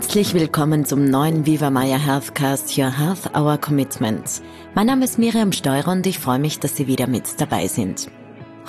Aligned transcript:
Herzlich 0.00 0.32
willkommen 0.32 0.86
zum 0.86 1.04
neuen 1.04 1.44
Viva 1.44 1.68
Maya 1.68 1.98
Healthcast 1.98 2.78
Your 2.78 2.90
Health 2.90 3.36
Our 3.36 3.58
Commitments. 3.58 4.40
Mein 4.74 4.86
Name 4.86 5.04
ist 5.04 5.18
Miriam 5.18 5.52
Steurer 5.52 5.92
und 5.92 6.06
ich 6.06 6.18
freue 6.18 6.38
mich, 6.38 6.58
dass 6.58 6.74
Sie 6.74 6.86
wieder 6.86 7.06
mit 7.06 7.38
dabei 7.38 7.66
sind. 7.66 8.10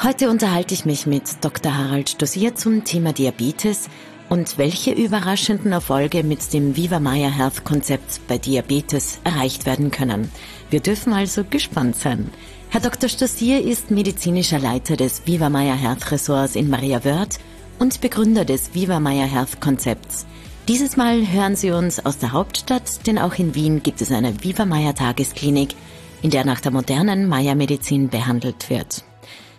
Heute 0.04 0.30
unterhalte 0.30 0.74
ich 0.74 0.84
mich 0.84 1.08
mit 1.08 1.24
Dr. 1.40 1.74
Harald 1.74 2.10
Stosier 2.10 2.56
zum 2.56 2.84
Thema 2.84 3.14
Diabetes 3.14 3.88
und 4.28 4.58
welche 4.58 4.92
überraschenden 4.92 5.72
Erfolge 5.72 6.24
mit 6.24 6.52
dem 6.52 6.76
Viva 6.76 7.00
Maya 7.00 7.30
Health 7.30 7.64
Konzept 7.64 8.20
bei 8.28 8.38
Diabetes 8.38 9.22
erreicht 9.24 9.66
werden 9.66 9.90
können. 9.90 10.30
Wir 10.70 10.82
dürfen 10.82 11.14
also 11.14 11.46
gespannt 11.50 11.96
sein. 11.96 12.30
Herr 12.68 12.82
Dr. 12.82 13.08
Stosier 13.08 13.64
ist 13.64 13.90
medizinischer 13.90 14.60
Leiter 14.60 14.98
des 14.98 15.26
Viva 15.26 15.50
Maya 15.50 15.76
Health 15.76 16.12
Ressorts 16.12 16.58
in 16.58 16.70
Maria 16.70 17.06
Wörth 17.06 17.40
und 17.80 18.02
Begründer 18.02 18.44
des 18.44 18.74
Viva 18.74 19.00
Maya 19.00 19.24
Health 19.24 19.62
Konzepts. 19.62 20.26
Dieses 20.72 20.96
Mal 20.96 21.28
hören 21.28 21.58
Sie 21.58 21.72
uns 21.72 22.06
aus 22.06 22.18
der 22.20 22.32
Hauptstadt, 22.32 23.06
denn 23.06 23.18
auch 23.18 23.34
in 23.34 23.56
Wien 23.56 23.84
gibt 23.84 24.00
es 24.00 24.10
eine 24.10 24.42
Viva 24.42 24.64
Maya 24.64 24.94
Tagesklinik, 24.94 25.76
in 26.22 26.30
der 26.30 26.46
nach 26.46 26.62
der 26.62 26.72
modernen 26.72 27.28
Maya-Medizin 27.28 28.08
behandelt 28.08 28.70
wird. 28.70 29.04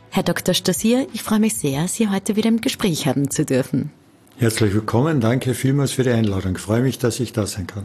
Herr 0.09 0.23
Dr. 0.23 0.55
Stasier, 0.55 1.07
ich 1.13 1.23
freue 1.23 1.39
mich 1.39 1.57
sehr, 1.57 1.87
Sie 1.87 2.09
heute 2.09 2.35
wieder 2.37 2.49
im 2.49 2.63
Gespräch 2.63 3.07
haben 3.07 3.31
zu 3.31 3.45
dürfen. 3.45 3.91
Herzlich 4.39 4.73
willkommen, 4.73 5.21
danke 5.21 5.53
vielmals 5.53 5.93
für 5.93 6.03
die 6.03 6.13
Einladung. 6.13 6.57
Ich 6.57 6.63
freue 6.63 6.81
mich, 6.81 6.99
dass 6.99 7.21
ich 7.21 7.35
da 7.35 7.47
sein 7.47 7.67
kann. 7.67 7.85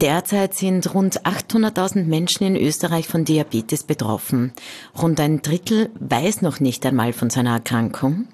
Derzeit 0.00 0.54
sind 0.54 0.94
rund 0.94 1.26
800.000 1.26 2.04
Menschen 2.04 2.46
in 2.46 2.54
Österreich 2.54 3.08
von 3.08 3.24
Diabetes 3.24 3.82
betroffen. 3.82 4.52
Rund 4.96 5.18
ein 5.18 5.42
Drittel 5.42 5.90
weiß 5.98 6.42
noch 6.42 6.60
nicht 6.60 6.86
einmal 6.86 7.12
von 7.12 7.30
seiner 7.30 7.54
Erkrankung. 7.54 8.28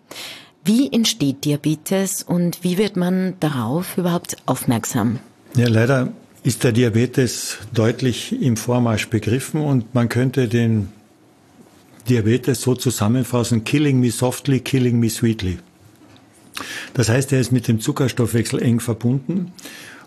Wie 0.65 0.91
entsteht 0.91 1.45
Diabetes 1.45 2.23
und 2.23 2.65
wie 2.65 2.79
wird 2.79 2.97
man 2.97 3.35
darauf 3.39 3.99
überhaupt 3.99 4.39
aufmerksam? 4.47 5.19
Ja, 5.57 5.69
leider 5.69 6.13
ist 6.43 6.65
der 6.65 6.73
Diabetes 6.73 7.59
deutlich 7.75 8.41
im 8.41 8.57
Vormarsch 8.57 9.09
begriffen 9.09 9.61
und 9.61 9.95
man 9.95 10.09
könnte 10.09 10.49
den 10.49 10.89
Diabetes 12.09 12.63
so 12.63 12.75
zusammenfassen, 12.75 13.65
killing 13.65 14.01
me 14.01 14.11
softly, 14.11 14.61
killing 14.61 14.99
me 14.99 15.11
sweetly. 15.11 15.59
Das 16.95 17.11
heißt, 17.11 17.33
er 17.33 17.41
ist 17.41 17.53
mit 17.53 17.69
dem 17.69 17.81
Zuckerstoffwechsel 17.81 18.63
eng 18.63 18.81
verbunden 18.81 19.53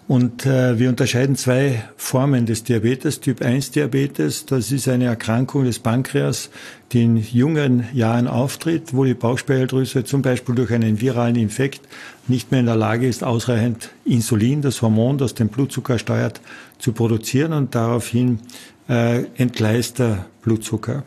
und 0.08 0.46
äh, 0.46 0.80
wir 0.80 0.88
unterscheiden 0.88 1.36
zwei 1.36 1.84
Formen 1.98 2.46
des 2.46 2.64
Diabetes. 2.64 3.20
Typ 3.20 3.42
1 3.42 3.72
Diabetes, 3.72 4.46
das 4.46 4.72
ist 4.72 4.88
eine 4.88 5.06
Erkrankung 5.06 5.66
des 5.66 5.80
Pankreas, 5.80 6.50
die 6.94 7.04
in 7.04 7.18
jungen 7.18 7.84
Jahren 7.94 8.28
auftritt, 8.28 8.94
wo 8.94 9.04
die 9.04 9.14
Bauchspeicheldrüse 9.14 10.06
zum 10.06 10.22
Beispiel 10.22 10.56
durch 10.56 10.72
einen 10.72 11.02
viralen 11.02 11.36
Infekt 11.36 11.82
nicht 12.28 12.52
mehr 12.52 12.62
in 12.62 12.68
der 12.68 12.78
Lage 12.78 13.06
ist, 13.06 13.24
ausreichend 13.24 13.90
Insulin, 14.06 14.62
das 14.62 14.82
Hormon, 14.82 15.18
das 15.18 15.34
den 15.34 15.50
Blutzucker 15.50 16.00
steuert, 16.00 16.40
zu 16.80 16.94
produzieren 16.94 17.52
und 17.52 17.76
daraufhin 17.76 18.40
äh, 18.88 19.26
entgleist 19.36 20.00
der 20.00 20.26
Blutzucker. 20.42 21.04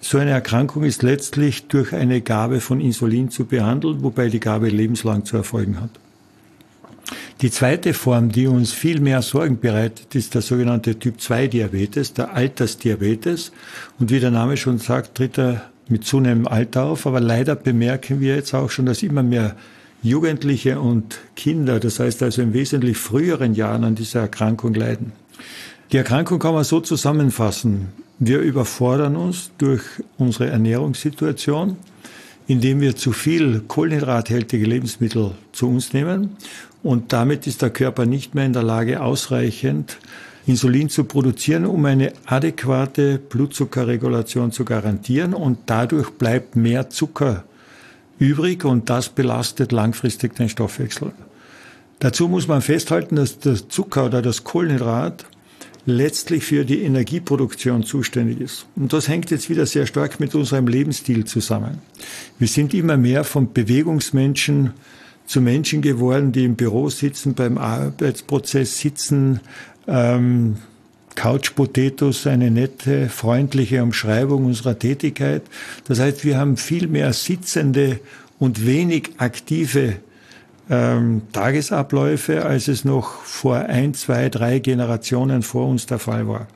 So 0.00 0.16
eine 0.16 0.30
Erkrankung 0.30 0.84
ist 0.84 1.02
letztlich 1.02 1.66
durch 1.66 1.92
eine 1.92 2.22
Gabe 2.22 2.60
von 2.60 2.80
Insulin 2.80 3.30
zu 3.30 3.44
behandeln, 3.44 4.02
wobei 4.02 4.28
die 4.28 4.40
Gabe 4.40 4.68
lebenslang 4.68 5.26
zu 5.26 5.36
erfolgen 5.36 5.78
hat. 5.78 5.90
Die 7.40 7.52
zweite 7.52 7.94
Form, 7.94 8.32
die 8.32 8.48
uns 8.48 8.72
viel 8.72 9.00
mehr 9.00 9.22
Sorgen 9.22 9.60
bereitet, 9.60 10.12
ist 10.16 10.34
der 10.34 10.42
sogenannte 10.42 10.98
Typ 10.98 11.20
2 11.20 11.46
Diabetes, 11.46 12.12
der 12.12 12.34
Altersdiabetes. 12.34 13.52
Und 14.00 14.10
wie 14.10 14.18
der 14.18 14.32
Name 14.32 14.56
schon 14.56 14.78
sagt, 14.78 15.14
tritt 15.16 15.38
er 15.38 15.70
mit 15.88 16.04
zunehmendem 16.04 16.48
Alter 16.48 16.86
auf. 16.86 17.06
Aber 17.06 17.20
leider 17.20 17.54
bemerken 17.54 18.18
wir 18.18 18.34
jetzt 18.34 18.54
auch 18.54 18.70
schon, 18.70 18.86
dass 18.86 19.04
immer 19.04 19.22
mehr 19.22 19.54
Jugendliche 20.02 20.80
und 20.80 21.18
Kinder, 21.36 21.78
das 21.78 22.00
heißt 22.00 22.24
also 22.24 22.42
in 22.42 22.54
wesentlich 22.54 22.96
früheren 22.96 23.54
Jahren 23.54 23.84
an 23.84 23.94
dieser 23.94 24.20
Erkrankung 24.20 24.74
leiden. 24.74 25.12
Die 25.92 25.96
Erkrankung 25.96 26.40
kann 26.40 26.54
man 26.54 26.64
so 26.64 26.80
zusammenfassen. 26.80 27.88
Wir 28.18 28.40
überfordern 28.40 29.14
uns 29.14 29.52
durch 29.58 29.82
unsere 30.18 30.50
Ernährungssituation, 30.50 31.76
indem 32.48 32.80
wir 32.80 32.96
zu 32.96 33.12
viel 33.12 33.60
kohlenhydrathaltige 33.68 34.66
Lebensmittel 34.66 35.32
zu 35.52 35.68
uns 35.68 35.92
nehmen 35.92 36.36
und 36.82 37.12
damit 37.12 37.46
ist 37.46 37.62
der 37.62 37.70
Körper 37.70 38.06
nicht 38.06 38.34
mehr 38.34 38.46
in 38.46 38.52
der 38.52 38.62
Lage, 38.62 39.02
ausreichend 39.02 39.98
Insulin 40.46 40.88
zu 40.88 41.04
produzieren, 41.04 41.66
um 41.66 41.84
eine 41.84 42.12
adäquate 42.24 43.18
Blutzuckerregulation 43.18 44.52
zu 44.52 44.64
garantieren. 44.64 45.34
Und 45.34 45.58
dadurch 45.66 46.10
bleibt 46.10 46.56
mehr 46.56 46.88
Zucker 46.88 47.44
übrig 48.18 48.64
und 48.64 48.88
das 48.88 49.10
belastet 49.10 49.72
langfristig 49.72 50.34
den 50.34 50.48
Stoffwechsel. 50.48 51.12
Dazu 51.98 52.28
muss 52.28 52.48
man 52.48 52.62
festhalten, 52.62 53.16
dass 53.16 53.38
der 53.40 53.68
Zucker 53.68 54.06
oder 54.06 54.22
das 54.22 54.44
Kohlenhydrat 54.44 55.26
letztlich 55.88 56.44
für 56.44 56.66
die 56.66 56.82
Energieproduktion 56.82 57.82
zuständig 57.82 58.40
ist. 58.40 58.66
Und 58.76 58.92
das 58.92 59.08
hängt 59.08 59.30
jetzt 59.30 59.48
wieder 59.48 59.64
sehr 59.64 59.86
stark 59.86 60.20
mit 60.20 60.34
unserem 60.34 60.66
Lebensstil 60.68 61.24
zusammen. 61.24 61.78
Wir 62.38 62.46
sind 62.46 62.74
immer 62.74 62.98
mehr 62.98 63.24
von 63.24 63.54
Bewegungsmenschen 63.54 64.74
zu 65.24 65.40
Menschen 65.40 65.80
geworden, 65.80 66.32
die 66.32 66.44
im 66.44 66.56
Büro 66.56 66.90
sitzen, 66.90 67.34
beim 67.34 67.56
Arbeitsprozess 67.56 68.78
sitzen. 68.78 69.40
Ähm, 69.86 70.56
Couch 71.14 71.54
Potatoes, 71.54 72.26
eine 72.26 72.50
nette, 72.50 73.08
freundliche 73.08 73.82
Umschreibung 73.82 74.44
unserer 74.44 74.78
Tätigkeit. 74.78 75.42
Das 75.84 76.00
heißt, 76.00 76.22
wir 76.22 76.36
haben 76.36 76.58
viel 76.58 76.86
mehr 76.86 77.14
sitzende 77.14 77.98
und 78.38 78.66
wenig 78.66 79.12
aktive 79.16 79.96
ähm, 80.70 81.22
Tagesabläufe, 81.32 82.44
als 82.44 82.68
es 82.68 82.84
noch 82.84 83.22
vor 83.22 83.56
ein, 83.56 83.94
zwei, 83.94 84.28
drei 84.28 84.58
Generationen 84.58 85.42
vor 85.42 85.66
uns 85.66 85.86
der 85.86 85.98
Fall 85.98 86.28
war. 86.28 86.46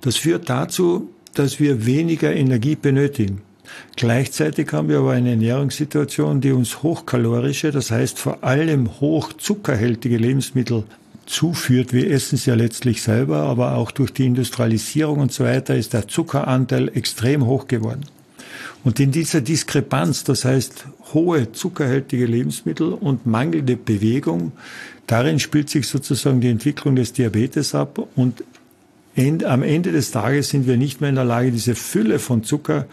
Das 0.00 0.16
führt 0.16 0.50
dazu, 0.50 1.10
dass 1.34 1.60
wir 1.60 1.86
weniger 1.86 2.34
Energie 2.34 2.76
benötigen. 2.76 3.42
Gleichzeitig 3.96 4.72
haben 4.72 4.88
wir 4.88 4.98
aber 4.98 5.12
eine 5.12 5.30
Ernährungssituation, 5.30 6.40
die 6.40 6.52
uns 6.52 6.82
hochkalorische, 6.82 7.70
das 7.70 7.90
heißt 7.90 8.18
vor 8.18 8.44
allem 8.44 9.00
hochzuckerhältige 9.00 10.18
Lebensmittel 10.18 10.84
zuführt. 11.26 11.92
Wir 11.92 12.10
essen 12.10 12.34
es 12.34 12.46
ja 12.46 12.54
letztlich 12.54 13.02
selber, 13.02 13.38
aber 13.38 13.76
auch 13.76 13.90
durch 13.90 14.12
die 14.12 14.26
Industrialisierung 14.26 15.20
und 15.20 15.32
so 15.32 15.44
weiter 15.44 15.74
ist 15.76 15.94
der 15.94 16.08
Zuckeranteil 16.08 16.90
extrem 16.94 17.46
hoch 17.46 17.68
geworden. 17.68 18.02
Und 18.84 18.98
in 18.98 19.12
dieser 19.12 19.40
Diskrepanz, 19.40 20.24
das 20.24 20.44
heißt 20.44 20.86
hohe 21.14 21.52
zuckerhältige 21.52 22.26
Lebensmittel 22.26 22.92
und 22.92 23.26
mangelnde 23.26 23.76
Bewegung, 23.76 24.52
darin 25.06 25.38
spielt 25.38 25.70
sich 25.70 25.86
sozusagen 25.86 26.40
die 26.40 26.48
Entwicklung 26.48 26.96
des 26.96 27.12
Diabetes 27.12 27.74
ab 27.74 28.06
und 28.16 28.44
am 29.44 29.62
Ende 29.62 29.92
des 29.92 30.10
Tages 30.10 30.48
sind 30.48 30.66
wir 30.66 30.78
nicht 30.78 31.00
mehr 31.00 31.10
in 31.10 31.16
der 31.16 31.24
Lage, 31.24 31.52
diese 31.52 31.74
Fülle 31.74 32.18
von 32.18 32.44
Zucker 32.44 32.86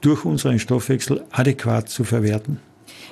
durch 0.00 0.24
unseren 0.24 0.58
Stoffwechsel 0.58 1.22
adäquat 1.30 1.88
zu 1.88 2.02
verwerten. 2.02 2.58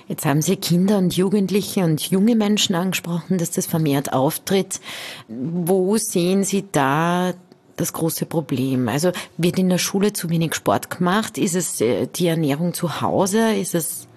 Jetzt 0.08 0.24
haben 0.24 0.42
Sie 0.42 0.56
Kinder 0.56 0.98
und 0.98 1.16
Jugendliche 1.16 1.84
und 1.84 2.00
junge 2.10 2.34
Menschen 2.34 2.74
angesprochen, 2.74 3.38
dass 3.38 3.50
das 3.50 3.66
vermehrt 3.66 4.12
auftritt. 4.12 4.80
Wo 5.28 5.98
sehen 5.98 6.44
Sie 6.44 6.64
da 6.72 7.34
das 7.80 7.92
große 7.92 8.26
Problem? 8.26 8.88
Also 8.88 9.12
wird 9.36 9.58
in 9.58 9.68
der 9.68 9.78
Schule 9.78 10.12
zu 10.12 10.30
wenig 10.30 10.54
Sport 10.54 10.90
gemacht? 10.90 11.38
Ist 11.38 11.54
es 11.54 11.80
äh, 11.80 12.06
die 12.06 12.26
Ernährung 12.26 12.74
zu 12.74 13.00
Hause? 13.00 13.54
Ist 13.54 13.74
es 13.74 14.08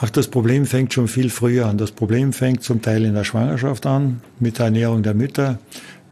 Ach, 0.00 0.10
das 0.10 0.28
Problem 0.28 0.64
fängt 0.64 0.94
schon 0.94 1.08
viel 1.08 1.28
früher 1.28 1.66
an. 1.66 1.76
Das 1.76 1.90
Problem 1.90 2.32
fängt 2.32 2.62
zum 2.62 2.80
Teil 2.82 3.04
in 3.04 3.14
der 3.14 3.24
Schwangerschaft 3.24 3.84
an, 3.84 4.22
mit 4.38 4.58
der 4.58 4.66
Ernährung 4.66 5.02
der 5.02 5.14
Mütter. 5.14 5.58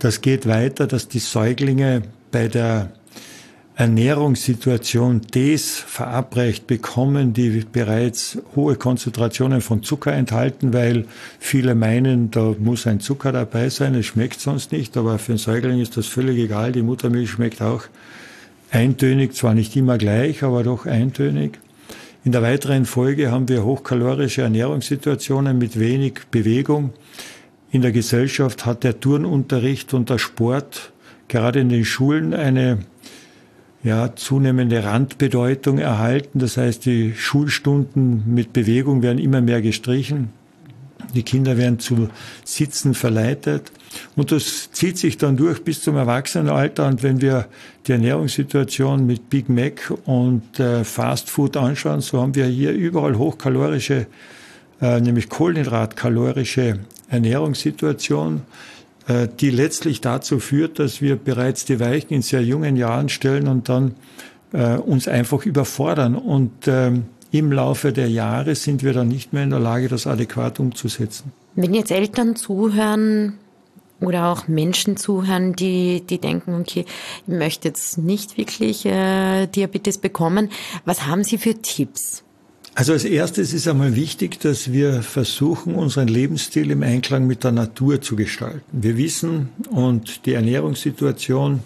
Das 0.01 0.23
geht 0.23 0.49
weiter, 0.49 0.89
dass 0.89 1.07
die 1.07 1.21
Säuglinge 1.21 2.03
bei 2.33 2.49
der 2.49 2.91
Ernährungssituation 3.79 5.21
des 5.35 5.79
verabreicht 5.79 6.67
bekommen, 6.67 7.35
die 7.35 7.63
bereits 7.71 8.39
hohe 8.57 8.77
Konzentrationen 8.77 9.61
von 9.61 9.83
Zucker 9.83 10.15
enthalten, 10.15 10.73
weil 10.73 11.05
viele 11.39 11.75
meinen, 11.75 12.31
da 12.31 12.55
muss 12.59 12.87
ein 12.87 13.01
Zucker 13.01 13.33
dabei 13.33 13.69
sein, 13.69 13.95
es 13.95 14.07
schmeckt 14.07 14.41
sonst 14.41 14.73
nicht, 14.73 14.97
aber 14.97 15.19
für 15.19 15.33
einen 15.33 15.39
Säugling 15.39 15.81
ist 15.81 15.99
das 15.99 16.07
völlig 16.07 16.39
egal, 16.39 16.73
die 16.73 16.81
Muttermilch 16.81 17.29
schmeckt 17.29 17.61
auch 17.61 17.85
eintönig, 18.71 19.35
zwar 19.35 19.53
nicht 19.53 19.77
immer 19.77 19.99
gleich, 19.99 20.43
aber 20.43 20.63
doch 20.63 20.87
eintönig. 20.87 21.59
In 22.25 22.33
der 22.33 22.41
weiteren 22.41 22.87
Folge 22.87 23.31
haben 23.31 23.47
wir 23.51 23.63
hochkalorische 23.63 24.41
Ernährungssituationen 24.41 25.59
mit 25.59 25.79
wenig 25.79 26.23
Bewegung. 26.31 26.95
In 27.71 27.83
der 27.83 27.93
Gesellschaft 27.93 28.65
hat 28.65 28.85
der 28.85 29.01
Turnunterricht 29.01 29.93
und 29.93 30.09
der 30.09 30.19
Sport 30.19 30.93
gerade 31.29 31.61
in 31.61 31.69
den 31.69 31.85
Schulen 31.85 32.33
eine 32.33 32.79
ja, 33.83 34.15
zunehmende 34.17 34.83
Randbedeutung 34.85 35.79
erhalten. 35.79 36.39
Das 36.39 36.57
heißt, 36.57 36.85
die 36.87 37.15
Schulstunden 37.15 38.23
mit 38.27 38.53
Bewegung 38.53 39.03
werden 39.03 39.19
immer 39.19 39.41
mehr 39.41 39.63
gestrichen. 39.63 40.31
Die 41.15 41.23
Kinder 41.23 41.57
werden 41.57 41.79
zu 41.79 42.09
Sitzen 42.45 42.95
verleitet. 42.95 43.71
Und 44.17 44.33
das 44.33 44.71
zieht 44.73 44.99
sich 44.99 45.17
dann 45.19 45.37
durch 45.37 45.63
bis 45.63 45.83
zum 45.83 45.97
Erwachsenenalter. 45.97 46.87
Und 46.87 47.03
wenn 47.03 47.21
wir 47.21 47.47
die 47.87 47.93
Ernährungssituation 47.93 49.07
mit 49.07 49.31
Big 49.31 49.49
Mac 49.49 49.93
und 50.05 50.59
äh, 50.59 50.85
Fast 50.85 51.31
Food 51.31 51.57
anschauen, 51.57 52.01
so 52.01 52.21
haben 52.21 52.35
wir 52.35 52.47
hier 52.47 52.73
überall 52.73 53.17
hochkalorische, 53.17 54.07
äh, 54.81 55.01
nämlich 55.01 55.29
kohlenhydratkalorische 55.29 56.81
Ernährungssituation, 57.09 58.39
äh, 58.39 58.41
die 59.09 59.51
letztlich 59.51 60.01
dazu 60.01 60.41
führt, 60.41 60.79
dass 60.79 61.01
wir 61.01 61.17
bereits 61.17 61.65
die 61.65 61.79
Weichen 61.79 62.13
in 62.13 62.23
sehr 62.23 62.43
jungen 62.43 62.77
Jahren 62.77 63.09
stellen 63.09 63.47
und 63.47 63.69
dann 63.69 63.95
äh, 64.53 64.77
uns 64.77 65.09
einfach 65.09 65.45
überfordern. 65.45 66.17
Und 66.17 66.67
ähm, 66.67 67.07
im 67.31 67.53
Laufe 67.53 67.93
der 67.93 68.09
Jahre 68.09 68.55
sind 68.55 68.83
wir 68.83 68.93
dann 68.93 69.09
nicht 69.09 69.33
mehr 69.33 69.45
in 69.45 69.51
der 69.51 69.61
Lage, 69.61 69.89
das 69.89 70.07
adäquat 70.07 70.61
umzusetzen. 70.61 71.33
Wenn 71.55 71.75
jetzt 71.75 71.91
Eltern 71.91 72.37
zuhören 72.37 73.39
oder 74.01 74.33
auch 74.33 74.49
Menschen 74.49 74.97
zuhören, 74.97 75.55
die, 75.55 76.03
die 76.03 76.19
denken, 76.19 76.61
okay, 76.61 76.85
ich 77.27 77.33
möchte 77.33 77.69
jetzt 77.69 77.99
nicht 77.99 78.37
wirklich 78.37 78.87
äh, 78.87 79.47
Diabetes 79.47 79.99
bekommen, 79.99 80.51
was 80.85 81.07
haben 81.07 81.25
Sie 81.25 81.39
für 81.39 81.55
Tipps? 81.55 82.23
Also 82.79 82.93
als 82.93 83.07
erstes 83.07 83.55
ist 83.55 83.67
einmal 83.69 83.97
wichtig, 83.97 84.39
dass 84.39 84.71
wir 84.71 85.03
versuchen, 85.03 85.77
unseren 85.77 86.09
Lebensstil 86.09 86.71
im 86.71 86.83
Einklang 86.83 87.27
mit 87.27 87.43
der 87.43 87.53
Natur 87.53 88.03
zu 88.03 88.17
gestalten. 88.17 88.61
Wir 88.71 88.99
wissen, 88.99 89.49
und 89.71 90.27
die 90.27 90.35
Ernährungssituation 90.35 91.61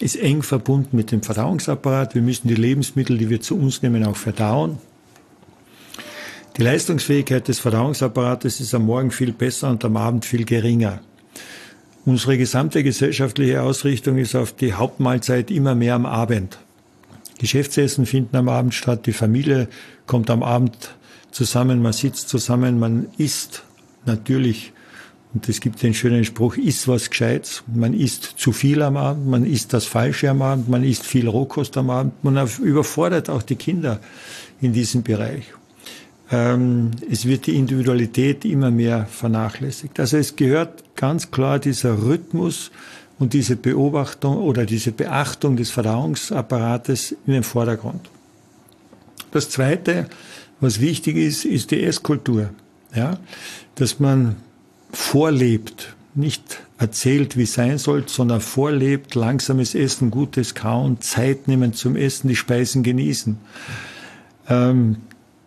ist 0.00 0.16
eng 0.16 0.42
verbunden 0.42 0.96
mit 0.96 1.12
dem 1.12 1.22
Verdauungsapparat. 1.22 2.14
Wir 2.14 2.22
müssen 2.22 2.48
die 2.48 2.54
Lebensmittel, 2.54 3.18
die 3.18 3.28
wir 3.28 3.42
zu 3.42 3.54
uns 3.58 3.82
nehmen, 3.82 4.02
auch 4.02 4.16
verdauen. 4.16 4.78
Die 6.56 6.62
Leistungsfähigkeit 6.62 7.46
des 7.46 7.58
Verdauungsapparates 7.58 8.60
ist 8.60 8.74
am 8.74 8.86
Morgen 8.86 9.10
viel 9.10 9.34
besser 9.34 9.68
und 9.68 9.84
am 9.84 9.98
Abend 9.98 10.24
viel 10.24 10.46
geringer. 10.46 11.00
Unsere 12.06 12.38
gesamte 12.38 12.82
gesellschaftliche 12.82 13.60
Ausrichtung 13.60 14.16
ist 14.16 14.34
auf 14.34 14.54
die 14.54 14.72
Hauptmahlzeit 14.72 15.50
immer 15.50 15.74
mehr 15.74 15.96
am 15.96 16.06
Abend. 16.06 16.56
Geschäftsessen 17.38 18.06
finden 18.06 18.36
am 18.36 18.48
Abend 18.48 18.74
statt, 18.74 19.06
die 19.06 19.12
Familie 19.12 19.68
kommt 20.06 20.30
am 20.30 20.42
Abend 20.42 20.94
zusammen, 21.30 21.82
man 21.82 21.92
sitzt 21.92 22.28
zusammen, 22.28 22.78
man 22.78 23.08
isst 23.18 23.64
natürlich, 24.06 24.72
und 25.34 25.48
es 25.48 25.60
gibt 25.60 25.82
den 25.82 25.94
schönen 25.94 26.24
Spruch, 26.24 26.56
isst 26.56 26.86
was 26.86 27.10
Gescheites, 27.10 27.64
man 27.66 27.92
isst 27.92 28.34
zu 28.36 28.52
viel 28.52 28.82
am 28.82 28.96
Abend, 28.96 29.26
man 29.26 29.44
isst 29.44 29.72
das 29.72 29.84
Falsche 29.84 30.30
am 30.30 30.42
Abend, 30.42 30.68
man 30.68 30.84
isst 30.84 31.04
viel 31.04 31.28
Rohkost 31.28 31.76
am 31.76 31.90
Abend, 31.90 32.22
man 32.22 32.48
überfordert 32.62 33.28
auch 33.30 33.42
die 33.42 33.56
Kinder 33.56 34.00
in 34.60 34.72
diesem 34.72 35.02
Bereich. 35.02 35.44
Ähm, 36.30 36.92
es 37.10 37.26
wird 37.26 37.46
die 37.46 37.56
Individualität 37.56 38.44
immer 38.44 38.70
mehr 38.70 39.06
vernachlässigt. 39.06 40.00
Also 40.00 40.16
es 40.16 40.36
gehört 40.36 40.96
ganz 40.96 41.30
klar 41.30 41.58
dieser 41.58 42.02
Rhythmus 42.02 42.70
und 43.18 43.32
diese 43.32 43.56
Beobachtung 43.56 44.36
oder 44.38 44.66
diese 44.66 44.92
Beachtung 44.92 45.56
des 45.56 45.70
Verdauungsapparates 45.70 47.12
in 47.26 47.34
den 47.34 47.42
Vordergrund. 47.42 48.08
Das 49.30 49.50
Zweite, 49.50 50.08
was 50.60 50.80
wichtig 50.80 51.16
ist, 51.16 51.44
ist 51.44 51.70
die 51.70 51.82
Esskultur. 51.82 52.50
Ja? 52.94 53.18
Dass 53.74 54.00
man 54.00 54.36
vorlebt, 54.92 55.94
nicht 56.14 56.60
erzählt, 56.78 57.36
wie 57.36 57.42
es 57.42 57.54
sein 57.54 57.78
soll, 57.78 58.04
sondern 58.06 58.40
vorlebt, 58.40 59.14
langsames 59.14 59.74
Essen, 59.74 60.10
gutes 60.10 60.54
Kauen, 60.54 61.00
Zeit 61.00 61.48
nehmen 61.48 61.72
zum 61.72 61.96
Essen, 61.96 62.28
die 62.28 62.36
Speisen 62.36 62.82
genießen. 62.82 63.36
Ähm, 64.48 64.96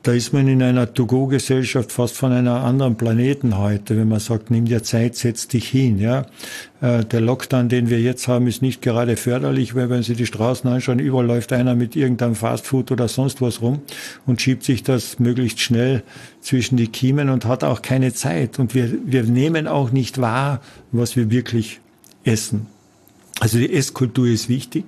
da 0.07 0.13
ist 0.13 0.31
man 0.31 0.47
in 0.47 0.63
einer 0.63 0.93
To-Go-Gesellschaft 0.93 1.91
fast 1.91 2.15
von 2.15 2.31
einer 2.31 2.63
anderen 2.63 2.95
Planeten 2.95 3.57
heute, 3.57 3.97
wenn 3.97 4.07
man 4.07 4.21
sagt, 4.21 4.49
nimm 4.49 4.63
dir 4.63 4.81
Zeit, 4.81 5.17
setz 5.17 5.49
dich 5.49 5.67
hin. 5.67 5.99
Ja, 5.99 6.25
äh, 6.79 7.03
der 7.03 7.19
Lockdown, 7.19 7.67
den 7.67 7.89
wir 7.89 7.99
jetzt 7.99 8.29
haben, 8.29 8.47
ist 8.47 8.61
nicht 8.61 8.81
gerade 8.81 9.17
förderlich, 9.17 9.75
weil 9.75 9.89
wenn 9.89 10.03
Sie 10.03 10.15
die 10.15 10.25
Straßen 10.25 10.69
anschauen, 10.69 10.99
überall 10.99 11.25
läuft 11.25 11.51
einer 11.51 11.75
mit 11.75 11.97
irgendeinem 11.97 12.35
Fastfood 12.35 12.89
oder 12.89 13.09
sonst 13.09 13.41
was 13.41 13.61
rum 13.61 13.81
und 14.25 14.41
schiebt 14.41 14.63
sich 14.63 14.81
das 14.81 15.19
möglichst 15.19 15.59
schnell 15.59 16.03
zwischen 16.39 16.77
die 16.77 16.87
Kiemen 16.87 17.29
und 17.29 17.43
hat 17.43 17.65
auch 17.65 17.81
keine 17.81 18.13
Zeit. 18.13 18.59
Und 18.59 18.73
wir, 18.73 18.89
wir 19.05 19.23
nehmen 19.23 19.67
auch 19.67 19.91
nicht 19.91 20.21
wahr, 20.21 20.61
was 20.93 21.17
wir 21.17 21.31
wirklich 21.31 21.81
essen. 22.23 22.67
Also 23.41 23.57
die 23.57 23.73
Esskultur 23.73 24.27
ist 24.27 24.47
wichtig. 24.47 24.85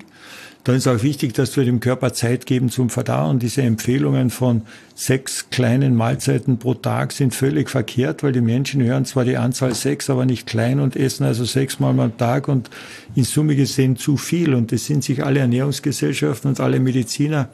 Dann 0.66 0.76
ist 0.76 0.88
auch 0.88 1.04
wichtig, 1.04 1.34
dass 1.34 1.56
wir 1.56 1.64
dem 1.64 1.80
Körper 1.80 2.14
Zeit 2.14 2.46
geben 2.46 2.70
zum 2.70 2.90
Verdauen. 2.90 3.40
Diese 3.40 3.62
Empfehlungen 3.62 4.30
von 4.30 4.64
sechs 4.94 5.50
kleinen 5.50 5.96
Mahlzeiten 5.96 6.60
pro 6.60 6.74
Tag 6.74 7.14
sind 7.14 7.34
völlig 7.34 7.70
verkehrt, 7.70 8.24
weil 8.24 8.34
die 8.34 8.42
Menschen 8.42 8.84
hören 8.84 9.06
zwar 9.06 9.24
die 9.24 9.38
Anzahl 9.38 9.74
sechs, 9.74 10.10
aber 10.10 10.26
nicht 10.26 10.48
klein 10.48 10.82
und 10.82 10.98
essen 10.98 11.26
also 11.26 11.46
sechsmal 11.46 11.98
am 11.98 12.18
Tag 12.18 12.50
und 12.50 12.70
in 13.16 13.24
Summe 13.24 13.56
gesehen 13.56 13.96
zu 13.96 14.18
viel. 14.18 14.54
Und 14.54 14.74
es 14.74 14.86
sind 14.86 15.04
sich 15.04 15.24
alle 15.24 15.40
Ernährungsgesellschaften 15.40 16.50
und 16.50 16.60
alle 16.60 16.82
Mediziner, 16.82 17.48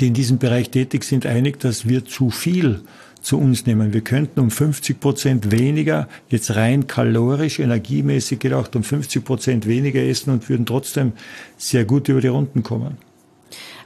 die 0.00 0.06
in 0.06 0.14
diesem 0.14 0.38
Bereich 0.38 0.70
tätig 0.70 1.04
sind, 1.04 1.26
einig, 1.26 1.60
dass 1.60 1.86
wir 1.86 2.06
zu 2.06 2.30
viel 2.30 2.80
zu 3.20 3.38
uns 3.38 3.66
nehmen. 3.66 3.92
Wir 3.92 4.00
könnten 4.00 4.40
um 4.40 4.50
50 4.50 5.00
Prozent 5.00 5.50
weniger, 5.50 6.08
jetzt 6.28 6.54
rein 6.54 6.86
kalorisch, 6.86 7.58
energiemäßig 7.58 8.38
gedacht, 8.38 8.76
um 8.76 8.82
50 8.82 9.24
Prozent 9.24 9.66
weniger 9.66 10.00
essen 10.00 10.30
und 10.30 10.48
würden 10.48 10.66
trotzdem 10.66 11.12
sehr 11.56 11.84
gut 11.84 12.08
über 12.08 12.20
die 12.20 12.28
Runden 12.28 12.62
kommen. 12.62 12.98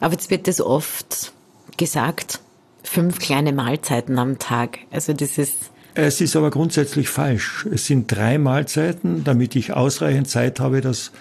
Aber 0.01 0.15
jetzt 0.15 0.31
wird 0.31 0.49
das 0.49 0.61
oft 0.61 1.33
gesagt, 1.77 2.41
fünf 2.83 3.19
kleine 3.19 3.53
Mahlzeiten 3.53 4.19
am 4.19 4.39
Tag. 4.39 4.79
Also 4.91 5.13
das 5.13 5.39
ist 5.39 5.71
es 5.95 6.23
ist 6.23 6.37
aber 6.37 6.51
grundsätzlich 6.51 7.11
falsch. 7.11 7.67
Es 7.71 7.87
sind 7.87 8.11
drei 8.11 8.39
Mahlzeiten, 8.39 9.25
damit 9.25 9.55
ich 9.57 9.75
ausreichend 9.75 10.29
Zeit 10.29 10.59
habe, 10.59 10.81
dass 10.81 11.13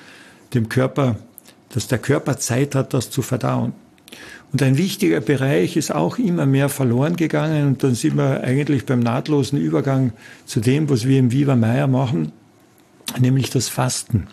dem 0.53 0.69
Körper, 0.69 1.17
dass 1.73 1.87
der 1.87 1.97
Körper 1.97 2.37
Zeit 2.37 2.73
hat, 2.73 2.93
das 2.93 3.09
zu 3.09 3.21
verdauen. 3.21 3.73
Und 4.51 4.61
ein 4.61 4.77
wichtiger 4.77 5.21
Bereich 5.21 5.77
ist 5.77 5.93
auch 5.93 6.17
immer 6.17 6.45
mehr 6.45 6.67
verloren 6.67 7.15
gegangen. 7.15 7.67
Und 7.67 7.83
dann 7.83 7.95
sind 7.95 8.15
wir 8.17 8.43
eigentlich 8.43 8.85
beim 8.85 8.99
nahtlosen 8.99 9.59
Übergang 9.59 10.11
zu 10.45 10.59
dem, 10.59 10.89
was 10.89 11.07
wir 11.07 11.19
im 11.19 11.31
Viva 11.31 11.55
Meier 11.55 11.87
machen, 11.87 12.31
nämlich 13.19 13.49
das 13.49 13.69
Fasten, 13.69 14.27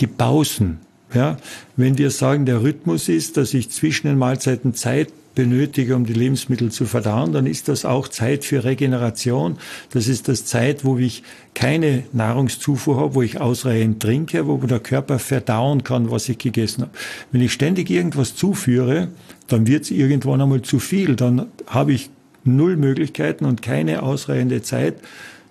die 0.00 0.06
Pausen. 0.06 0.78
Ja, 1.14 1.36
wenn 1.76 1.98
wir 1.98 2.10
sagen, 2.10 2.46
der 2.46 2.62
Rhythmus 2.62 3.10
ist, 3.10 3.36
dass 3.36 3.52
ich 3.52 3.68
zwischen 3.68 4.06
den 4.06 4.16
Mahlzeiten 4.16 4.74
Zeit 4.74 5.12
benötige, 5.34 5.96
um 5.96 6.04
die 6.04 6.12
Lebensmittel 6.12 6.70
zu 6.70 6.84
verdauen, 6.84 7.32
dann 7.32 7.46
ist 7.46 7.68
das 7.68 7.84
auch 7.84 8.08
Zeit 8.08 8.44
für 8.44 8.64
Regeneration. 8.64 9.58
Das 9.90 10.08
ist 10.08 10.28
das 10.28 10.44
Zeit, 10.44 10.84
wo 10.84 10.98
ich 10.98 11.22
keine 11.54 12.04
Nahrungszufuhr 12.12 12.96
habe, 12.96 13.14
wo 13.14 13.22
ich 13.22 13.40
ausreichend 13.40 14.02
trinke, 14.02 14.46
wo 14.46 14.58
der 14.58 14.80
Körper 14.80 15.18
verdauen 15.18 15.84
kann, 15.84 16.10
was 16.10 16.28
ich 16.28 16.38
gegessen 16.38 16.82
habe. 16.82 16.92
Wenn 17.30 17.40
ich 17.40 17.52
ständig 17.52 17.90
irgendwas 17.90 18.34
zuführe, 18.34 19.08
dann 19.48 19.66
wird 19.66 19.84
es 19.84 19.90
irgendwann 19.90 20.40
einmal 20.40 20.62
zu 20.62 20.78
viel. 20.78 21.16
Dann 21.16 21.46
habe 21.66 21.92
ich 21.92 22.10
null 22.44 22.76
Möglichkeiten 22.76 23.44
und 23.44 23.62
keine 23.62 24.02
ausreichende 24.02 24.62
Zeit, 24.62 24.96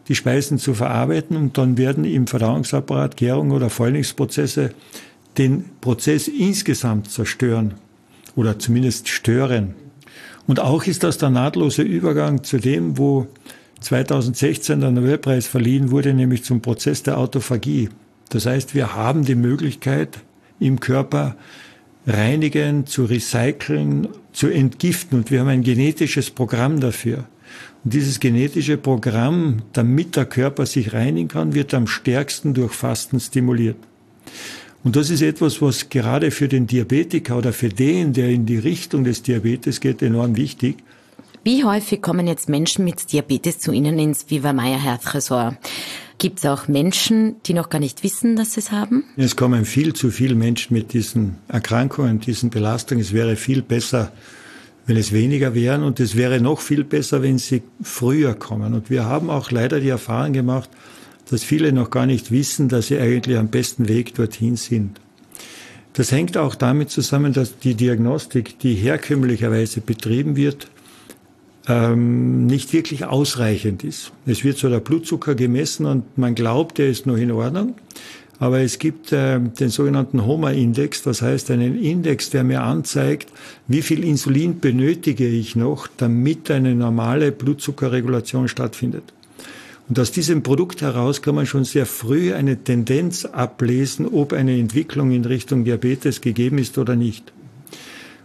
die 0.08 0.15
Speisen 0.15 0.58
zu 0.58 0.74
verarbeiten 0.74 1.38
und 1.38 1.58
dann 1.58 1.77
werden 1.77 2.03
im 2.03 2.27
Verdauungsapparat 2.27 3.17
Gärung 3.17 3.51
oder 3.51 3.70
Fäulnisprozesse 3.70 4.74
den 5.38 5.65
Prozess 5.79 6.27
insgesamt 6.27 7.10
zerstören 7.10 7.75
oder 8.36 8.60
zumindest 8.60 9.10
stören. 9.10 9.76
Und 10.48 10.60
auch 10.60 10.86
ist 10.86 11.04
das 11.04 11.18
der 11.18 11.30
nahtlose 11.30 11.82
Übergang 11.82 12.44
zu 12.44 12.58
dem, 12.58 12.98
wo 12.98 13.28
2016 13.82 14.80
der 14.80 14.92
Nobelpreis 14.92 15.48
verliehen 15.48 15.92
wurde, 15.92 16.14
nämlich 16.14 16.44
zum 16.44 16.62
Prozess 16.62 17.04
der 17.04 17.18
Autophagie. 17.18 17.90
Das 18.30 18.46
heißt, 18.46 18.76
wir 18.76 18.96
haben 18.96 19.26
die 19.26 19.36
Möglichkeit, 19.36 20.20
im 20.60 20.80
Körper 20.80 21.36
reinigen, 22.08 22.86
zu 22.86 23.06
recyceln, 23.06 24.08
zu 24.32 24.48
entgiften. 24.48 25.20
Und 25.20 25.32
wir 25.32 25.42
haben 25.42 25.48
ein 25.48 25.64
genetisches 25.64 26.30
Programm 26.30 26.80
dafür. 26.80 27.26
Und 27.84 27.94
dieses 27.94 28.20
genetische 28.20 28.78
Programm, 28.78 29.64
damit 29.74 30.16
der 30.16 30.26
Körper 30.26 30.66
sich 30.66 30.94
reinigen 30.94 31.28
kann, 31.28 31.54
wird 31.54 31.74
am 31.74 31.88
stärksten 31.88 32.54
durch 32.54 32.74
Fasten 32.74 33.20
stimuliert. 33.20 33.78
Und 34.84 34.96
das 34.96 35.10
ist 35.10 35.22
etwas, 35.22 35.62
was 35.62 35.90
gerade 35.90 36.32
für 36.32 36.48
den 36.48 36.66
Diabetiker 36.66 37.38
oder 37.38 37.54
für 37.54 37.70
den, 37.70 38.14
der 38.14 38.30
in 38.30 38.46
die 38.46 38.58
Richtung 38.58 39.04
des 39.04 39.22
Diabetes 39.22 39.80
geht, 39.80 40.02
enorm 40.02 40.36
wichtig. 40.36 40.78
Wie 41.44 41.64
häufig 41.64 42.02
kommen 42.02 42.28
jetzt 42.28 42.50
Menschen 42.50 42.86
mit 42.86 43.12
Diabetes 43.12 43.60
zu 43.60 43.72
Ihnen 43.72 43.98
ins 43.98 44.30
Viva 44.30 44.54
Meyer 44.54 44.80
Health 44.80 45.14
Resort? 45.14 45.58
Gibt 46.20 46.38
es 46.38 46.46
auch 46.46 46.68
Menschen, 46.68 47.38
die 47.48 47.56
noch 47.56 47.70
gar 47.70 47.80
nicht 47.80 48.04
wissen, 48.04 48.36
dass 48.36 48.54
sie 48.54 48.60
es 48.60 48.72
haben? 48.72 49.06
Es 49.18 49.36
kommen 49.36 49.66
viel 49.66 49.94
zu 49.94 50.12
viele 50.12 50.36
Menschen 50.36 50.76
mit 50.76 50.94
diesen 50.94 51.38
Erkrankungen, 51.48 52.20
diesen 52.20 52.52
Belastungen. 52.52 53.04
Es 53.04 53.12
wäre 53.12 53.36
viel 53.36 53.64
besser, 53.64 54.12
wenn 54.86 54.98
es 54.98 55.14
weniger 55.14 55.56
wären 55.56 55.84
und 55.84 56.00
es 56.00 56.16
wäre 56.16 56.40
noch 56.40 56.60
viel 56.60 56.84
besser, 56.84 57.24
wenn 57.24 57.40
sie 57.40 57.64
früher 57.82 58.36
kommen. 58.36 58.76
Und 58.76 58.92
wir 58.92 59.06
haben 59.06 59.32
auch 59.32 59.50
leider 59.50 59.80
die 59.80 59.90
Erfahrung 59.90 60.34
gemacht, 60.34 60.70
dass 61.32 61.44
viele 61.44 61.72
noch 61.72 61.90
gar 61.90 62.06
nicht 62.06 62.30
wissen, 62.30 62.70
dass 62.70 62.88
sie 62.88 63.00
eigentlich 63.00 63.38
am 63.38 63.48
besten 63.48 63.88
Weg 63.88 64.14
dorthin 64.14 64.58
sind. 64.58 65.00
Das 65.94 66.12
hängt 66.12 66.38
auch 66.38 66.56
damit 66.56 66.90
zusammen, 66.90 67.34
dass 67.34 67.58
die 67.58 67.76
Diagnostik, 67.76 68.60
die 68.60 68.76
herkömmlicherweise 68.76 69.82
betrieben 69.82 70.36
wird, 70.36 70.68
ähm, 71.68 72.46
nicht 72.46 72.74
wirklich 72.74 73.06
ausreichend 73.06 73.84
ist. 73.84 74.12
Es 74.26 74.44
wird 74.44 74.58
so 74.58 74.70
der 74.70 74.80
Blutzucker 74.80 75.36
gemessen 75.36 75.86
und 75.86 76.18
man 76.18 76.36
glaubt, 76.36 76.78
der 76.78 76.90
ist 76.90 77.06
noch 77.06 77.18
in 77.18 77.32
Ordnung. 77.32 77.76
Aber 78.40 78.60
es 78.60 78.80
gibt 78.80 79.12
äh, 79.12 79.40
den 79.40 79.70
sogenannten 79.70 80.26
HOMA-Index, 80.26 81.04
das 81.04 81.22
heißt 81.22 81.52
einen 81.52 81.78
Index, 81.78 82.32
der 82.32 82.44
mir 82.44 82.64
anzeigt, 82.64 83.30
wie 83.68 83.84
viel 83.84 84.04
Insulin 84.04 84.60
benötige 84.60 85.28
ich 85.28 85.56
noch, 85.56 85.88
damit 85.98 86.50
eine 86.50 86.74
normale 86.74 87.32
Blutzuckerregulation 87.32 88.48
stattfindet. 88.48 89.04
Und 89.91 90.00
aus 90.00 90.13
diesem 90.13 90.41
Produkt 90.41 90.81
heraus 90.81 91.21
kann 91.21 91.36
man 91.36 91.45
schon 91.45 91.65
sehr 91.65 91.86
früh 91.86 92.33
eine 92.33 92.63
Tendenz 92.63 93.25
ablesen, 93.25 94.07
ob 94.07 94.31
eine 94.31 94.57
Entwicklung 94.57 95.12
in 95.12 95.25
Richtung 95.25 95.65
Diabetes 95.65 96.21
gegeben 96.21 96.60
ist 96.60 96.77
oder 96.77 96.95
nicht. 96.95 97.33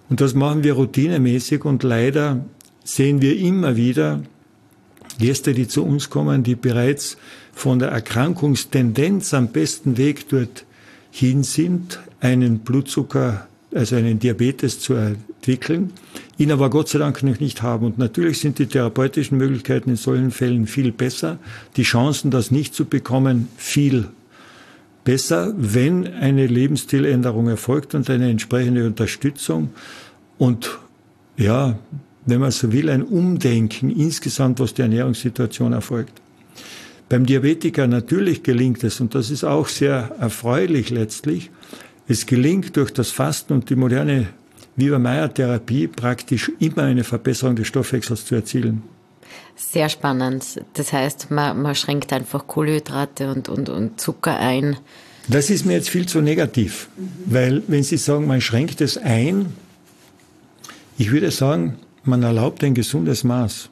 Und 0.08 0.20
das 0.20 0.34
machen 0.34 0.62
wir 0.62 0.74
routinemäßig 0.74 1.64
und 1.64 1.82
leider 1.82 2.44
sehen 2.84 3.20
wir 3.20 3.36
immer 3.36 3.74
wieder 3.74 4.22
Gäste, 5.18 5.54
die 5.54 5.66
zu 5.66 5.84
uns 5.84 6.08
kommen, 6.08 6.44
die 6.44 6.54
bereits 6.54 7.16
von 7.52 7.80
der 7.80 7.88
Erkrankungstendenz 7.88 9.34
am 9.34 9.48
besten 9.48 9.96
Weg 9.96 10.28
dorthin 10.28 11.42
sind, 11.42 11.98
einen 12.20 12.60
Blutzucker, 12.60 13.48
also 13.74 13.96
einen 13.96 14.20
Diabetes 14.20 14.78
zu 14.78 14.94
entwickeln, 15.46 15.92
ihn 16.38 16.50
aber 16.50 16.70
Gott 16.70 16.88
sei 16.88 16.98
Dank 16.98 17.22
noch 17.22 17.40
nicht 17.40 17.62
haben. 17.62 17.86
Und 17.86 17.98
natürlich 17.98 18.40
sind 18.40 18.58
die 18.58 18.66
therapeutischen 18.66 19.38
Möglichkeiten 19.38 19.90
in 19.90 19.96
solchen 19.96 20.30
Fällen 20.30 20.66
viel 20.66 20.92
besser, 20.92 21.38
die 21.76 21.84
Chancen, 21.84 22.30
das 22.30 22.50
nicht 22.50 22.74
zu 22.74 22.84
bekommen, 22.84 23.48
viel 23.56 24.08
besser, 25.04 25.54
wenn 25.56 26.06
eine 26.14 26.46
Lebensstiländerung 26.46 27.48
erfolgt 27.48 27.94
und 27.94 28.10
eine 28.10 28.28
entsprechende 28.28 28.86
Unterstützung 28.86 29.70
und 30.36 30.78
ja, 31.36 31.78
wenn 32.24 32.40
man 32.40 32.50
so 32.50 32.72
will, 32.72 32.90
ein 32.90 33.04
Umdenken 33.04 33.90
insgesamt, 33.90 34.58
was 34.58 34.74
die 34.74 34.82
Ernährungssituation 34.82 35.72
erfolgt. 35.72 36.20
Beim 37.08 37.24
Diabetiker 37.24 37.86
natürlich 37.86 38.42
gelingt 38.42 38.82
es, 38.82 39.00
und 39.00 39.14
das 39.14 39.30
ist 39.30 39.44
auch 39.44 39.68
sehr 39.68 40.10
erfreulich 40.18 40.90
letztlich, 40.90 41.50
es 42.08 42.26
gelingt 42.26 42.76
durch 42.76 42.92
das 42.92 43.12
Fasten 43.12 43.52
und 43.52 43.70
die 43.70 43.76
moderne 43.76 44.26
Viva-Meyer-Therapie 44.76 45.88
praktisch 45.88 46.52
immer 46.58 46.84
eine 46.84 47.04
Verbesserung 47.04 47.56
des 47.56 47.66
Stoffwechsels 47.66 48.24
zu 48.26 48.34
erzielen. 48.34 48.82
Sehr 49.56 49.88
spannend. 49.88 50.60
Das 50.74 50.92
heißt, 50.92 51.30
man, 51.30 51.60
man 51.62 51.74
schränkt 51.74 52.12
einfach 52.12 52.46
Kohlenhydrate 52.46 53.32
und, 53.32 53.48
und, 53.48 53.68
und 53.68 54.00
Zucker 54.00 54.38
ein. 54.38 54.76
Das 55.28 55.50
ist 55.50 55.64
mir 55.64 55.72
jetzt 55.72 55.88
viel 55.88 56.06
zu 56.06 56.20
negativ, 56.20 56.88
mhm. 56.96 57.08
weil 57.26 57.62
wenn 57.66 57.82
Sie 57.82 57.96
sagen, 57.96 58.26
man 58.26 58.40
schränkt 58.40 58.80
es 58.80 58.96
ein, 58.96 59.46
ich 60.98 61.10
würde 61.10 61.30
sagen, 61.30 61.78
man 62.04 62.22
erlaubt 62.22 62.62
ein 62.62 62.74
gesundes 62.74 63.24
Maß. 63.24 63.70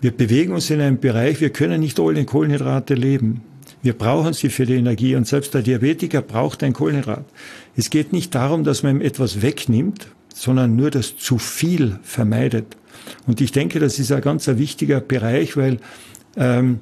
Wir 0.00 0.12
bewegen 0.12 0.52
uns 0.52 0.70
in 0.70 0.80
einem 0.80 0.98
Bereich, 0.98 1.40
wir 1.40 1.50
können 1.50 1.80
nicht 1.80 1.98
ohne 1.98 2.24
Kohlenhydrate 2.24 2.94
leben. 2.94 3.42
Wir 3.82 3.92
brauchen 3.92 4.32
sie 4.32 4.48
für 4.48 4.66
die 4.66 4.74
Energie 4.74 5.14
und 5.14 5.26
selbst 5.26 5.54
der 5.54 5.62
Diabetiker 5.62 6.22
braucht 6.22 6.62
ein 6.62 6.72
Kohlenhydrat. 6.72 7.24
Es 7.76 7.90
geht 7.90 8.12
nicht 8.12 8.34
darum, 8.34 8.64
dass 8.64 8.82
man 8.82 8.96
ihm 8.96 9.02
etwas 9.02 9.42
wegnimmt, 9.42 10.08
sondern 10.34 10.76
nur 10.76 10.90
das 10.90 11.16
zu 11.16 11.38
viel 11.38 11.98
vermeidet. 12.02 12.76
Und 13.26 13.40
ich 13.40 13.52
denke, 13.52 13.78
das 13.78 13.98
ist 13.98 14.12
ein 14.12 14.20
ganz 14.20 14.46
wichtiger 14.48 15.00
Bereich, 15.00 15.56
weil 15.56 15.78
ähm, 16.36 16.80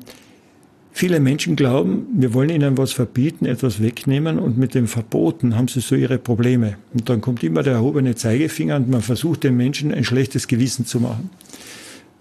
viele 0.92 1.20
Menschen 1.20 1.56
glauben, 1.56 2.06
wir 2.14 2.32
wollen 2.32 2.50
ihnen 2.50 2.78
was 2.78 2.92
verbieten, 2.92 3.44
etwas 3.44 3.82
wegnehmen 3.82 4.38
und 4.38 4.56
mit 4.56 4.74
dem 4.74 4.86
Verboten 4.86 5.56
haben 5.56 5.68
sie 5.68 5.80
so 5.80 5.94
ihre 5.94 6.18
Probleme. 6.18 6.76
Und 6.94 7.08
dann 7.08 7.20
kommt 7.20 7.42
immer 7.42 7.62
der 7.62 7.74
erhobene 7.74 8.14
Zeigefinger 8.14 8.76
und 8.76 8.88
man 8.88 9.02
versucht 9.02 9.44
den 9.44 9.56
Menschen 9.56 9.92
ein 9.92 10.04
schlechtes 10.04 10.48
Gewissen 10.48 10.86
zu 10.86 11.00
machen. 11.00 11.30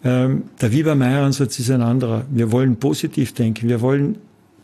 Ähm, 0.04 0.44
der 0.62 0.72
Wieber-Meyer-Ansatz 0.72 1.60
ist 1.60 1.72
ein 1.72 1.82
anderer. 1.82 2.26
Wir 2.30 2.52
wollen 2.52 2.76
positiv 2.76 3.34
denken. 3.34 3.70
Wir 3.70 3.82
wollen 3.82 4.18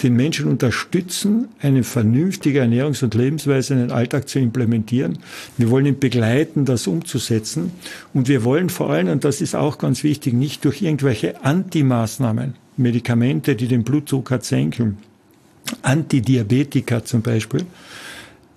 den 0.03 0.15
Menschen 0.15 0.48
unterstützen, 0.48 1.48
eine 1.62 1.84
vernünftige 1.84 2.62
Ernährungs- 2.62 3.03
und 3.03 3.13
Lebensweise 3.13 3.74
in 3.74 3.79
den 3.79 3.91
Alltag 3.91 4.27
zu 4.27 4.39
implementieren. 4.39 5.20
Wir 5.58 5.70
wollen 5.70 5.86
ihn 5.86 6.00
begleiten, 6.00 6.65
das 6.65 6.88
umzusetzen. 6.88 7.72
Und 8.13 8.27
wir 8.27 8.43
wollen 8.43 8.70
vor 8.70 8.89
allem, 8.89 9.10
und 9.10 9.24
das 9.24 9.41
ist 9.41 9.55
auch 9.55 9.77
ganz 9.77 10.03
wichtig, 10.03 10.34
nicht 10.34 10.65
durch 10.65 10.81
irgendwelche 10.81 11.43
Antimaßnahmen, 11.43 12.55
Medikamente, 12.77 13.55
die 13.55 13.67
den 13.67 13.84
Blutzucker 13.84 14.41
senken, 14.41 14.98
Antidiabetika 15.81 17.03
zum 17.03 17.22
Beispiel, 17.22 17.65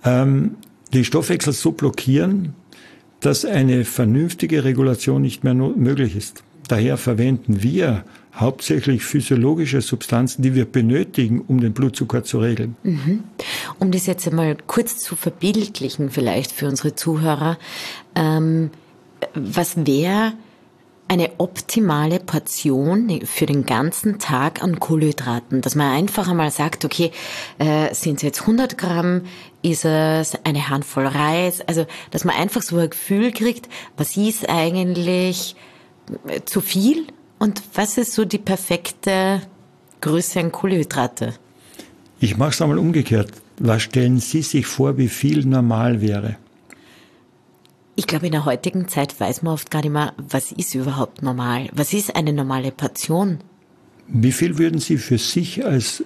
ähm, 0.03 0.55
den 0.93 1.03
Stoffwechsel 1.03 1.53
so 1.53 1.71
blockieren, 1.71 2.53
dass 3.19 3.45
eine 3.45 3.85
vernünftige 3.85 4.63
Regulation 4.63 5.21
nicht 5.21 5.43
mehr 5.43 5.53
möglich 5.53 6.15
ist. 6.15 6.43
Daher 6.67 6.97
verwenden 6.97 7.61
wir 7.63 8.03
hauptsächlich 8.35 9.03
physiologische 9.03 9.81
Substanzen, 9.81 10.41
die 10.41 10.55
wir 10.55 10.65
benötigen, 10.65 11.41
um 11.41 11.61
den 11.61 11.73
Blutzucker 11.73 12.23
zu 12.23 12.39
regeln. 12.39 12.75
Mhm. 12.83 13.23
Um 13.79 13.91
das 13.91 14.05
jetzt 14.05 14.27
einmal 14.27 14.57
kurz 14.67 14.99
zu 14.99 15.15
verbildlichen, 15.15 16.09
vielleicht 16.09 16.51
für 16.51 16.67
unsere 16.67 16.95
Zuhörer, 16.95 17.57
ähm, 18.15 18.71
was 19.33 19.85
wäre 19.85 20.33
eine 21.07 21.29
optimale 21.37 22.19
Portion 22.19 23.21
für 23.25 23.45
den 23.45 23.65
ganzen 23.65 24.17
Tag 24.17 24.63
an 24.63 24.79
Kohlenhydraten, 24.79 25.61
dass 25.61 25.75
man 25.75 25.91
einfach 25.91 26.27
einmal 26.27 26.49
sagt, 26.49 26.83
okay, 26.83 27.11
äh, 27.59 27.93
sind 27.93 28.17
es 28.17 28.21
jetzt 28.23 28.41
100 28.41 28.77
Gramm, 28.77 29.21
ist 29.61 29.85
es 29.85 30.33
eine 30.43 30.69
Handvoll 30.69 31.05
Reis, 31.05 31.61
also 31.61 31.85
dass 32.09 32.25
man 32.25 32.35
einfach 32.35 32.63
so 32.63 32.77
ein 32.77 32.89
Gefühl 32.89 33.31
kriegt, 33.31 33.69
was 33.97 34.17
ist 34.17 34.49
eigentlich 34.49 35.55
äh, 36.27 36.41
zu 36.45 36.61
viel 36.61 37.05
und 37.39 37.61
was 37.73 37.97
ist 37.97 38.13
so 38.13 38.25
die 38.25 38.37
perfekte 38.37 39.41
Größe 40.01 40.39
an 40.39 40.51
Kohlenhydrate? 40.51 41.33
Ich 42.19 42.37
mache 42.37 42.51
es 42.51 42.61
einmal 42.61 42.77
umgekehrt. 42.77 43.31
Was 43.59 43.83
stellen 43.83 44.19
Sie 44.19 44.41
sich 44.41 44.65
vor, 44.65 44.97
wie 44.97 45.09
viel 45.09 45.45
normal 45.45 46.01
wäre? 46.01 46.37
Ich 47.95 48.07
glaube, 48.07 48.25
in 48.25 48.33
der 48.33 48.45
heutigen 48.45 48.87
Zeit 48.89 49.17
weiß 49.19 49.41
man 49.41 49.53
oft 49.53 49.71
gar 49.71 49.81
nicht 49.81 49.91
mehr, 49.91 50.13
was 50.17 50.51
ist 50.51 50.75
überhaupt 50.75 51.21
normal? 51.21 51.69
Was 51.73 51.93
ist 51.93 52.15
eine 52.15 52.33
normale 52.33 52.71
Portion? 52.71 53.39
Wie 54.07 54.33
viel 54.33 54.57
würden 54.57 54.79
Sie 54.79 54.97
für 54.97 55.17
sich 55.17 55.65
als 55.65 56.03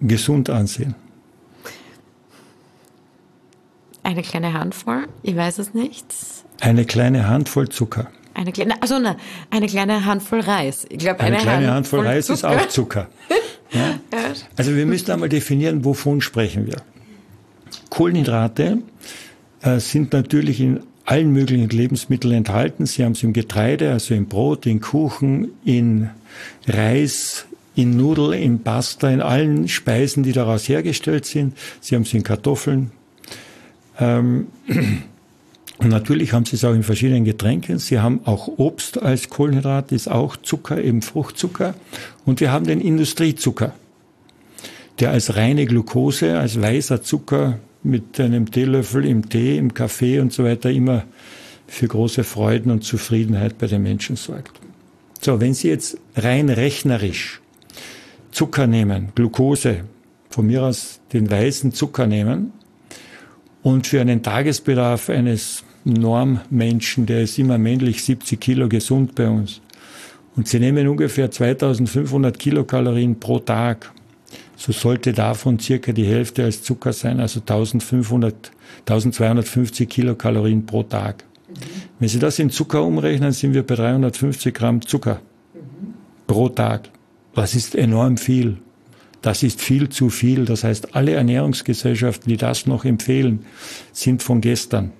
gesund 0.00 0.50
ansehen? 0.50 0.94
Eine 4.02 4.22
kleine 4.22 4.52
Handvoll? 4.52 5.06
Ich 5.22 5.36
weiß 5.36 5.58
es 5.58 5.74
nicht. 5.74 6.06
Eine 6.60 6.84
kleine 6.84 7.28
Handvoll 7.28 7.68
Zucker. 7.68 8.08
Eine 8.38 8.52
kleine, 8.52 8.80
also 8.80 9.00
ne, 9.00 9.16
eine 9.50 9.66
kleine 9.66 10.04
Handvoll 10.04 10.38
Reis. 10.38 10.86
Ich 10.90 10.98
glaube, 10.98 11.18
eine, 11.18 11.38
eine 11.38 11.44
kleine 11.44 11.72
Handvoll, 11.72 12.06
Handvoll 12.06 12.06
Reis 12.06 12.26
Zucker. 12.26 12.34
ist 12.34 12.44
auch 12.44 12.68
Zucker. 12.68 13.08
Ja? 13.70 14.00
Also 14.56 14.74
wir 14.74 14.86
müssen 14.86 15.10
einmal 15.10 15.28
definieren, 15.28 15.84
wovon 15.84 16.22
sprechen 16.22 16.66
wir. 16.66 16.76
Kohlenhydrate 17.90 18.78
äh, 19.60 19.78
sind 19.78 20.14
natürlich 20.14 20.58
in 20.58 20.80
allen 21.04 21.34
möglichen 21.34 21.68
Lebensmitteln 21.68 22.32
enthalten. 22.32 22.86
Sie 22.86 23.04
haben 23.04 23.14
sie 23.14 23.26
im 23.26 23.34
Getreide, 23.34 23.92
also 23.92 24.14
im 24.14 24.26
Brot, 24.26 24.64
in 24.64 24.80
Kuchen, 24.80 25.50
in 25.66 26.08
Reis, 26.66 27.44
in 27.74 27.94
Nudeln, 27.98 28.32
in 28.40 28.62
Pasta, 28.62 29.10
in 29.10 29.20
allen 29.20 29.68
Speisen, 29.68 30.22
die 30.22 30.32
daraus 30.32 30.66
hergestellt 30.66 31.26
sind. 31.26 31.54
Sie 31.82 31.94
haben 31.94 32.06
sie 32.06 32.16
in 32.16 32.22
Kartoffeln. 32.22 32.90
Ähm, 34.00 34.46
natürlich 35.86 36.32
haben 36.32 36.44
sie 36.44 36.56
es 36.56 36.64
auch 36.64 36.74
in 36.74 36.82
verschiedenen 36.82 37.24
Getränken. 37.24 37.78
Sie 37.78 38.00
haben 38.00 38.20
auch 38.24 38.48
Obst 38.58 39.00
als 39.00 39.28
Kohlenhydrat, 39.28 39.92
ist 39.92 40.10
auch 40.10 40.36
Zucker, 40.36 40.82
eben 40.82 41.02
Fruchtzucker. 41.02 41.74
Und 42.24 42.40
wir 42.40 42.50
haben 42.50 42.66
den 42.66 42.80
Industriezucker, 42.80 43.72
der 44.98 45.12
als 45.12 45.36
reine 45.36 45.66
Glucose, 45.66 46.38
als 46.38 46.60
weißer 46.60 47.02
Zucker 47.02 47.58
mit 47.82 48.18
einem 48.18 48.50
Teelöffel 48.50 49.04
im 49.04 49.28
Tee, 49.28 49.56
im 49.56 49.72
Kaffee 49.72 50.18
und 50.20 50.32
so 50.32 50.44
weiter 50.44 50.70
immer 50.70 51.04
für 51.68 51.86
große 51.86 52.24
Freuden 52.24 52.72
und 52.72 52.82
Zufriedenheit 52.82 53.58
bei 53.58 53.66
den 53.66 53.82
Menschen 53.82 54.16
sorgt. 54.16 54.58
So, 55.20 55.40
wenn 55.40 55.54
Sie 55.54 55.68
jetzt 55.68 55.98
rein 56.16 56.48
rechnerisch 56.48 57.40
Zucker 58.30 58.66
nehmen, 58.66 59.08
Glucose, 59.14 59.84
von 60.30 60.46
mir 60.46 60.62
aus 60.62 61.00
den 61.12 61.30
weißen 61.30 61.72
Zucker 61.72 62.06
nehmen 62.06 62.52
und 63.62 63.86
für 63.86 64.00
einen 64.00 64.22
Tagesbedarf 64.22 65.08
eines 65.08 65.64
Normmenschen, 65.92 67.06
der 67.06 67.22
ist 67.22 67.38
immer 67.38 67.58
männlich 67.58 68.02
70 68.04 68.40
Kilo 68.40 68.68
gesund 68.68 69.14
bei 69.14 69.28
uns. 69.28 69.60
Und 70.36 70.48
Sie 70.48 70.60
nehmen 70.60 70.86
ungefähr 70.88 71.30
2500 71.30 72.38
Kilokalorien 72.38 73.18
pro 73.18 73.40
Tag 73.40 73.92
so 74.58 74.72
sollte 74.72 75.12
davon 75.12 75.60
circa 75.60 75.92
die 75.92 76.04
Hälfte 76.04 76.42
als 76.42 76.62
Zucker 76.62 76.92
sein, 76.92 77.20
also 77.20 77.38
1500, 77.38 78.50
1250 78.80 79.88
Kilokalorien 79.88 80.66
pro 80.66 80.82
Tag. 80.82 81.24
Mhm. 81.48 81.54
Wenn 82.00 82.08
Sie 82.08 82.18
das 82.18 82.40
in 82.40 82.50
Zucker 82.50 82.82
umrechnen, 82.82 83.30
sind 83.30 83.54
wir 83.54 83.64
bei 83.64 83.76
350 83.76 84.52
Gramm 84.52 84.82
Zucker 84.82 85.20
mhm. 85.54 85.94
pro 86.26 86.48
Tag. 86.48 86.90
Das 87.36 87.54
ist 87.54 87.76
enorm 87.76 88.16
viel. 88.16 88.56
Das 89.22 89.44
ist 89.44 89.60
viel 89.60 89.90
zu 89.90 90.10
viel. 90.10 90.44
Das 90.44 90.64
heißt, 90.64 90.96
alle 90.96 91.12
Ernährungsgesellschaften, 91.12 92.28
die 92.28 92.36
das 92.36 92.66
noch 92.66 92.84
empfehlen, 92.84 93.44
sind 93.92 94.24
von 94.24 94.40
gestern. 94.40 94.90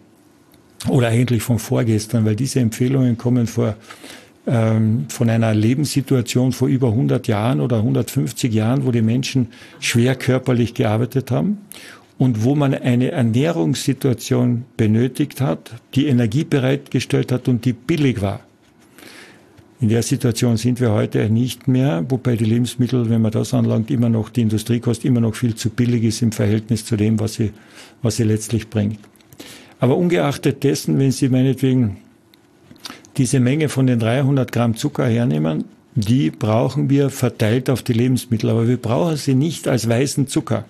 Oder 0.87 1.09
eigentlich 1.09 1.43
von 1.43 1.59
vorgestern, 1.59 2.25
weil 2.25 2.37
diese 2.37 2.61
Empfehlungen 2.61 3.19
kommen 3.19 3.47
vor 3.47 3.75
ähm, 4.49 5.07
von 5.09 5.29
einer 5.29 5.55
Lebenssituation 5.55 6.53
vor 6.53 6.69
über 6.69 6.89
100 6.89 7.29
Jahren 7.29 7.61
oder 7.61 7.79
150 7.79 8.53
Jahren, 8.53 8.87
wo 8.87 8.93
die 8.93 9.03
Menschen 9.03 9.49
schwer 9.79 10.15
körperlich 10.15 10.73
gearbeitet 10.73 11.31
haben 11.31 11.59
und 12.17 12.45
wo 12.45 12.55
man 12.55 12.75
eine 12.75 13.11
Ernährungssituation 13.11 14.65
benötigt 14.77 15.41
hat, 15.41 15.73
die 15.95 16.07
Energie 16.07 16.45
bereitgestellt 16.45 17.31
hat 17.31 17.49
und 17.49 17.65
die 17.65 17.75
billig 17.75 18.23
war. 18.23 18.41
In 19.81 19.91
der 19.91 20.03
Situation 20.03 20.57
sind 20.57 20.81
wir 20.81 20.93
heute 20.93 21.31
nicht 21.31 21.69
mehr, 21.69 22.05
wobei 22.09 22.35
die 22.35 22.47
Lebensmittel, 22.47 23.11
wenn 23.11 23.23
man 23.23 23.31
das 23.31 23.55
anlangt, 23.55 23.91
immer 23.91 24.09
noch 24.09 24.31
die 24.31 24.41
Industriekost 24.41 25.05
immer 25.05 25.21
noch 25.21 25.37
viel 25.37 25.55
zu 25.55 25.71
billig 25.71 26.03
ist 26.03 26.23
im 26.23 26.33
Verhältnis 26.33 26.85
zu 26.85 26.97
dem, 26.97 27.21
was 27.21 27.35
sie, 27.35 27.53
was 28.03 28.17
sie 28.17 28.25
letztlich 28.25 28.71
bringt. 28.71 28.99
Aber 29.81 29.97
ungeachtet 29.97 30.65
dessen, 30.65 30.99
wenn 30.99 31.13
Sie 31.13 31.29
meinetwegen 31.29 31.99
diese 33.17 33.41
Menge 33.41 33.69
von 33.69 33.87
den 33.87 33.99
300 33.99 34.51
Gramm 34.53 34.77
Zucker 34.77 35.07
hernehmen, 35.07 35.65
die 35.95 36.31
brauchen 36.31 36.91
wir 36.91 37.11
verteilt 37.11 37.69
auf 37.69 37.83
die 37.83 37.93
Lebensmittel, 37.93 38.51
aber 38.51 38.69
wir 38.69 38.77
brauchen 38.77 39.17
sie 39.17 39.35
nicht 39.35 39.67
als 39.67 39.89
weißen 39.89 40.29
Zucker. 40.29 40.65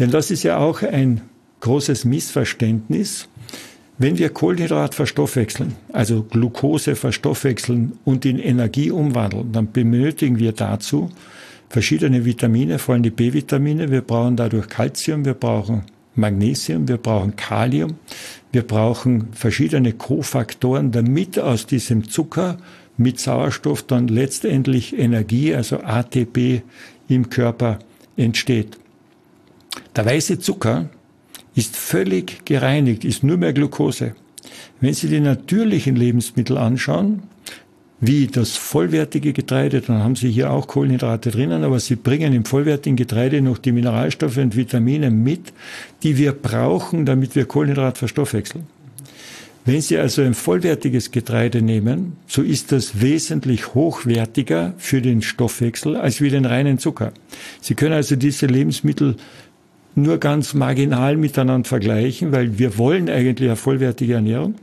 Denn 0.00 0.10
das 0.10 0.32
ist 0.32 0.42
ja 0.42 0.58
auch 0.58 0.82
ein 0.82 1.20
großes 1.60 2.04
Missverständnis. 2.04 3.28
Wenn 3.98 4.18
wir 4.18 4.30
Kohlenhydrat 4.30 4.96
verstoffwechseln, 4.96 5.76
also 5.92 6.24
Glucose 6.24 6.96
verstoffwechseln 6.96 7.92
und 8.04 8.26
in 8.26 8.40
Energie 8.40 8.90
umwandeln, 8.90 9.52
dann 9.52 9.70
benötigen 9.70 10.40
wir 10.40 10.52
dazu 10.52 11.10
verschiedene 11.68 12.24
Vitamine, 12.24 12.80
vor 12.80 12.94
allem 12.94 13.04
die 13.04 13.10
B-Vitamine. 13.10 13.90
Wir 13.90 14.02
brauchen 14.02 14.36
dadurch 14.36 14.68
Calcium, 14.68 15.24
wir 15.24 15.34
brauchen 15.34 15.84
Magnesium, 16.16 16.88
wir 16.88 16.96
brauchen 16.96 17.36
Kalium, 17.36 17.94
wir 18.52 18.62
brauchen 18.62 19.28
verschiedene 19.32 19.92
Kofaktoren, 19.92 20.90
damit 20.90 21.38
aus 21.38 21.66
diesem 21.66 22.08
Zucker 22.08 22.58
mit 22.96 23.20
Sauerstoff 23.20 23.82
dann 23.82 24.08
letztendlich 24.08 24.98
Energie, 24.98 25.54
also 25.54 25.80
ATP 25.80 26.62
im 27.08 27.28
Körper 27.28 27.78
entsteht. 28.16 28.78
Der 29.94 30.06
weiße 30.06 30.38
Zucker 30.38 30.88
ist 31.54 31.76
völlig 31.76 32.44
gereinigt, 32.44 33.04
ist 33.04 33.22
nur 33.22 33.36
mehr 33.36 33.52
Glucose. 33.52 34.14
Wenn 34.80 34.94
Sie 34.94 35.08
die 35.08 35.20
natürlichen 35.20 35.96
Lebensmittel 35.96 36.58
anschauen, 36.58 37.22
wie 38.00 38.26
das 38.26 38.56
vollwertige 38.56 39.32
Getreide, 39.32 39.80
dann 39.80 40.02
haben 40.02 40.16
Sie 40.16 40.30
hier 40.30 40.50
auch 40.50 40.66
Kohlenhydrate 40.66 41.30
drinnen, 41.30 41.64
aber 41.64 41.80
Sie 41.80 41.96
bringen 41.96 42.34
im 42.34 42.44
vollwertigen 42.44 42.96
Getreide 42.96 43.40
noch 43.40 43.58
die 43.58 43.72
Mineralstoffe 43.72 44.36
und 44.36 44.54
Vitamine 44.54 45.10
mit, 45.10 45.52
die 46.02 46.18
wir 46.18 46.32
brauchen, 46.32 47.06
damit 47.06 47.34
wir 47.34 47.46
Kohlenhydrat 47.46 47.96
verstoffwechseln. 47.96 48.66
Wenn 49.64 49.80
Sie 49.80 49.98
also 49.98 50.22
ein 50.22 50.34
vollwertiges 50.34 51.10
Getreide 51.10 51.60
nehmen, 51.62 52.18
so 52.28 52.42
ist 52.42 52.70
das 52.70 53.00
wesentlich 53.00 53.74
hochwertiger 53.74 54.74
für 54.78 55.02
den 55.02 55.22
Stoffwechsel 55.22 55.96
als 55.96 56.20
wie 56.20 56.30
den 56.30 56.44
reinen 56.44 56.78
Zucker. 56.78 57.12
Sie 57.60 57.74
können 57.74 57.94
also 57.94 58.14
diese 58.14 58.46
Lebensmittel 58.46 59.16
nur 59.96 60.18
ganz 60.18 60.54
marginal 60.54 61.16
miteinander 61.16 61.68
vergleichen, 61.68 62.30
weil 62.30 62.58
wir 62.58 62.78
wollen 62.78 63.08
eigentlich 63.08 63.48
eine 63.48 63.56
vollwertige 63.56 64.14
Ernährung. 64.14 64.54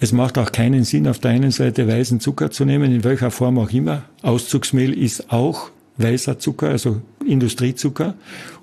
Es 0.00 0.12
macht 0.12 0.38
auch 0.38 0.52
keinen 0.52 0.84
Sinn, 0.84 1.06
auf 1.06 1.18
der 1.18 1.30
einen 1.30 1.50
Seite 1.50 1.86
weißen 1.86 2.20
Zucker 2.20 2.50
zu 2.50 2.64
nehmen, 2.64 2.92
in 2.92 3.04
welcher 3.04 3.30
Form 3.30 3.58
auch 3.58 3.70
immer. 3.70 4.02
Auszugsmehl 4.22 4.92
ist 4.92 5.32
auch 5.32 5.70
weißer 5.96 6.38
Zucker, 6.38 6.68
also 6.68 7.00
Industriezucker. 7.26 8.14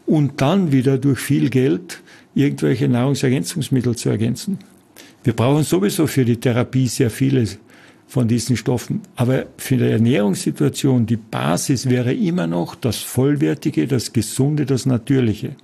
Und 0.06 0.42
dann 0.42 0.72
wieder 0.72 0.98
durch 0.98 1.20
viel 1.20 1.50
Geld 1.50 2.02
irgendwelche 2.36 2.90
Nahrungsergänzungsmittel 2.90 3.96
zu 3.96 4.10
ergänzen. 4.10 4.60
Wir 5.24 5.34
brauchen 5.34 5.64
sowieso 5.64 6.08
für 6.08 6.26
die 6.26 6.38
Therapie 6.38 6.88
sehr 6.88 7.10
viele 7.10 7.48
von 8.08 8.28
diesen 8.28 8.58
Stoffen. 8.58 9.02
Aber 9.16 9.46
für 9.58 9.78
die 9.78 9.86
Ernährungssituation, 9.86 11.06
die 11.06 11.16
Basis 11.16 11.90
wäre 11.90 12.14
immer 12.14 12.46
noch 12.46 12.76
das 12.76 12.98
Vollwertige, 12.98 13.88
das 13.88 14.12
Gesunde, 14.12 14.66
das 14.66 14.86
Natürliche. 14.86 15.56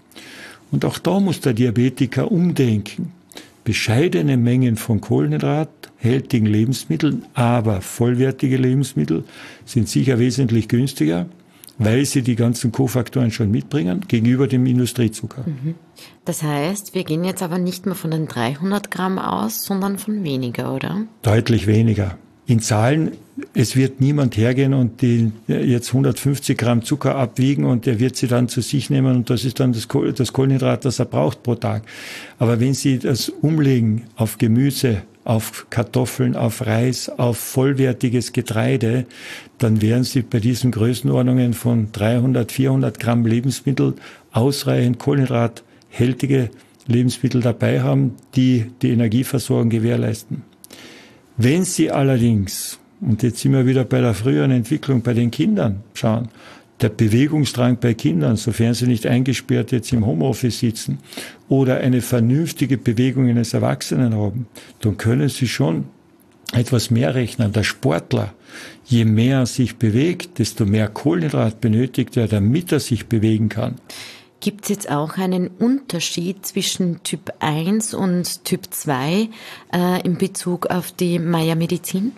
Und 0.72 0.86
auch 0.86 0.98
da 0.98 1.20
muss 1.20 1.42
der 1.42 1.54
Diabetiker 1.54 2.32
umdenken. 2.32 3.12
Bescheidene 3.68 4.38
Mengen 4.38 4.78
von 4.78 5.02
kohlenhydrathaltigen 5.02 6.46
Lebensmitteln, 6.48 7.26
aber 7.34 7.82
vollwertige 7.82 8.56
Lebensmittel 8.56 9.26
sind 9.66 9.90
sicher 9.90 10.20
wesentlich 10.20 10.70
günstiger 10.70 11.26
weil 11.80 12.06
sie 12.06 12.22
die 12.24 12.36
ganzen 12.36 12.72
Kofaktoren 12.72 13.30
schon 13.30 13.52
mitbringen 13.52 14.06
gegenüber 14.08 14.48
dem 14.48 14.66
Industriezucker. 14.66 15.44
Mhm. 15.46 15.76
Das 16.26 16.42
heißt, 16.42 16.96
wir 16.96 17.04
gehen 17.04 17.24
jetzt 17.24 17.44
aber 17.44 17.60
nicht 17.60 17.86
mehr 17.86 17.94
von 17.94 18.10
den 18.10 18.28
300 18.28 18.90
Gramm 18.90 19.20
aus, 19.20 19.64
sondern 19.64 20.00
von 20.00 20.24
weniger, 20.24 20.74
oder? 20.74 21.04
Deutlich 21.22 21.68
weniger. 21.68 22.18
In 22.50 22.62
Zahlen, 22.62 23.12
es 23.54 23.76
wird 23.76 24.00
niemand 24.00 24.38
hergehen 24.38 24.74
und 24.74 25.02
die 25.02 25.34
jetzt 25.48 25.90
150 25.90 26.58
Gramm 26.58 26.82
Zucker 26.82 27.16
abwiegen 27.16 27.66
und 27.66 27.86
der 27.86 28.00
wird 28.00 28.16
sie 28.16 28.28
dann 28.28 28.48
zu 28.48 28.62
sich 28.62 28.90
nehmen 28.90 29.18
und 29.18 29.30
das 29.30 29.44
ist 29.44 29.60
dann 29.60 29.74
das, 29.74 29.90
Kohlenhydrat, 29.90 30.86
das 30.86 31.00
er 31.00 31.06
braucht 31.06 31.44
pro 31.44 31.56
Tag. 31.56 31.84
Aber 32.40 32.62
wenn 32.62 32.74
Sie 32.74 33.00
das 33.00 33.28
umlegen 33.28 34.04
auf 34.16 34.38
Gemüse, 34.38 35.02
auf 35.26 35.68
Kartoffeln, 35.70 36.38
auf 36.38 36.66
Reis, 36.66 37.10
auf 37.10 37.38
vollwertiges 37.38 38.32
Getreide, 38.32 39.06
dann 39.58 39.82
wären 39.82 40.06
Sie 40.06 40.22
bei 40.22 40.40
diesen 40.40 40.72
Größenordnungen 40.72 41.54
von 41.54 41.92
300, 41.92 42.50
400 42.50 42.98
Gramm 42.98 43.26
Lebensmittel 43.26 43.96
ausreichend 44.32 45.00
kohlenhydrathältige 45.00 46.50
Lebensmittel 46.88 47.42
dabei 47.42 47.82
haben, 47.82 48.16
die 48.38 48.72
die 48.82 48.92
Energieversorgung 48.92 49.70
gewährleisten. 49.70 50.44
Wenn 51.38 51.64
Sie 51.66 51.92
allerdings, 51.92 52.80
und 53.00 53.22
jetzt 53.22 53.40
sind 53.40 53.54
wir 53.54 53.68
wieder 53.68 53.84
bei 53.84 54.02
der 54.02 54.16
früheren 54.16 54.50
Entwicklung 54.50 55.04
bei 55.04 55.14
den 55.14 55.30
Kindern 55.30 55.84
schauen, 55.94 56.30
der 56.82 56.90
Bewegungsdrang 56.90 57.78
bei 57.80 57.94
Kindern, 57.94 58.38
sofern 58.38 58.74
sie 58.74 58.88
nicht 58.88 59.06
eingesperrt 59.06 59.72
jetzt 59.72 59.92
im 59.94 60.06
Homeoffice 60.06 60.60
sitzen 60.60 61.00
oder 61.50 61.78
eine 61.78 62.02
vernünftige 62.02 62.78
Bewegung 62.78 63.28
eines 63.30 63.54
Erwachsenen 63.54 64.16
haben, 64.16 64.48
dann 64.82 64.98
können 64.98 65.30
sie 65.30 65.48
schon 65.48 65.86
etwas 66.54 66.92
mehr 66.92 67.16
rechnen. 67.16 67.52
Der 67.52 67.64
Sportler, 67.64 68.34
je 68.86 69.06
mehr 69.06 69.40
er 69.40 69.46
sich 69.46 69.78
bewegt, 69.78 70.40
desto 70.40 70.66
mehr 70.66 70.88
Kohlenhydrat 70.88 71.62
benötigt 71.62 72.16
er, 72.18 72.28
damit 72.28 72.72
er 72.72 72.80
sich 72.80 73.08
bewegen 73.08 73.50
kann. 73.50 73.76
Gibt 74.40 74.66
es 74.66 74.70
jetzt 74.70 74.92
auch 74.92 75.18
einen 75.18 75.48
Unterschied 75.48 76.46
zwischen 76.46 77.02
Typ 77.04 77.34
1 77.40 77.94
und 77.96 78.46
Typ 78.46 78.68
2 78.70 79.30
äh, 79.74 80.02
in 80.04 80.18
Bezug 80.18 80.68
auf 80.68 80.92
die 80.92 81.18
Maya-Medizin? 81.18 82.12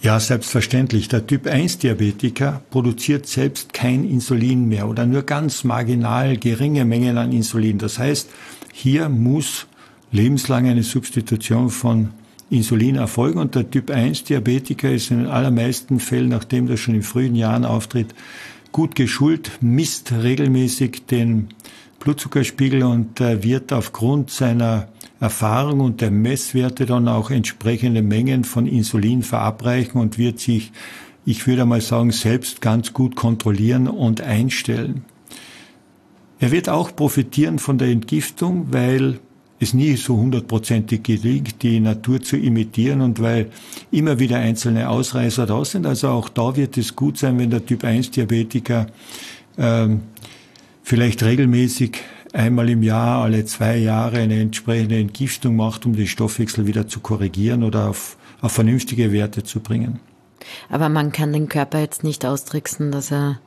Ja, 0.00 0.18
selbstverständlich. 0.18 1.06
Der 1.08 1.24
Typ 1.24 1.46
1 1.46 1.78
Diabetiker 1.78 2.62
produziert 2.70 3.28
selbst 3.28 3.72
kein 3.72 4.02
Insulin 4.02 4.68
mehr 4.68 4.88
oder 4.88 5.06
nur 5.06 5.22
ganz 5.22 5.62
marginal 5.62 6.36
geringe 6.36 6.84
Mengen 6.84 7.16
an 7.16 7.30
Insulin. 7.30 7.78
Das 7.78 8.00
heißt, 8.00 8.28
hier 8.72 9.08
muss 9.08 9.66
lebenslang 10.10 10.66
eine 10.66 10.82
Substitution 10.82 11.70
von 11.70 12.10
Insulin 12.50 12.96
erfolgen 12.96 13.38
und 13.38 13.54
der 13.54 13.70
Typ 13.70 13.90
1 13.90 14.24
Diabetiker 14.24 14.90
ist 14.90 15.12
in 15.12 15.18
den 15.18 15.26
allermeisten 15.28 16.00
Fällen, 16.00 16.28
nachdem 16.28 16.66
das 16.66 16.80
schon 16.80 16.96
in 16.96 17.02
frühen 17.02 17.36
Jahren 17.36 17.64
auftritt, 17.64 18.12
gut 18.72 18.94
geschult, 18.94 19.58
misst 19.60 20.12
regelmäßig 20.12 21.06
den 21.06 21.48
Blutzuckerspiegel 22.00 22.82
und 22.82 23.20
äh, 23.20 23.44
wird 23.44 23.72
aufgrund 23.72 24.30
seiner 24.30 24.88
Erfahrung 25.20 25.80
und 25.80 26.00
der 26.00 26.10
Messwerte 26.10 26.84
dann 26.84 27.06
auch 27.06 27.30
entsprechende 27.30 28.02
Mengen 28.02 28.42
von 28.42 28.66
Insulin 28.66 29.22
verabreichen 29.22 30.00
und 30.00 30.18
wird 30.18 30.40
sich, 30.40 30.72
ich 31.24 31.46
würde 31.46 31.64
mal 31.64 31.80
sagen, 31.80 32.10
selbst 32.10 32.60
ganz 32.60 32.92
gut 32.92 33.14
kontrollieren 33.14 33.86
und 33.86 34.20
einstellen. 34.20 35.04
Er 36.40 36.50
wird 36.50 36.68
auch 36.68 36.96
profitieren 36.96 37.60
von 37.60 37.78
der 37.78 37.88
Entgiftung, 37.88 38.72
weil 38.72 39.20
es 39.62 39.74
nie 39.74 39.96
so 39.96 40.16
hundertprozentig 40.16 41.02
gelingt, 41.02 41.62
die 41.62 41.80
Natur 41.80 42.20
zu 42.20 42.36
imitieren 42.36 43.00
und 43.00 43.20
weil 43.20 43.50
immer 43.90 44.18
wieder 44.18 44.38
einzelne 44.38 44.88
Ausreißer 44.88 45.46
da 45.46 45.64
sind. 45.64 45.86
Also 45.86 46.08
auch 46.08 46.28
da 46.28 46.56
wird 46.56 46.76
es 46.76 46.96
gut 46.96 47.18
sein, 47.18 47.38
wenn 47.38 47.50
der 47.50 47.64
Typ 47.64 47.84
1 47.84 48.10
Diabetiker 48.10 48.86
ähm, 49.58 50.02
vielleicht 50.82 51.22
regelmäßig 51.22 51.98
einmal 52.32 52.68
im 52.70 52.82
Jahr, 52.82 53.22
alle 53.22 53.44
zwei 53.44 53.76
Jahre 53.76 54.18
eine 54.18 54.40
entsprechende 54.40 54.98
Entgiftung 54.98 55.56
macht, 55.56 55.86
um 55.86 55.94
den 55.94 56.06
Stoffwechsel 56.06 56.66
wieder 56.66 56.88
zu 56.88 57.00
korrigieren 57.00 57.62
oder 57.62 57.88
auf, 57.88 58.16
auf 58.40 58.52
vernünftige 58.52 59.12
Werte 59.12 59.44
zu 59.44 59.60
bringen. 59.60 60.00
Aber 60.68 60.88
man 60.88 61.12
kann 61.12 61.32
den 61.32 61.48
Körper 61.48 61.80
jetzt 61.80 62.04
nicht 62.04 62.26
austricksen, 62.26 62.90
dass 62.90 63.12
er 63.12 63.38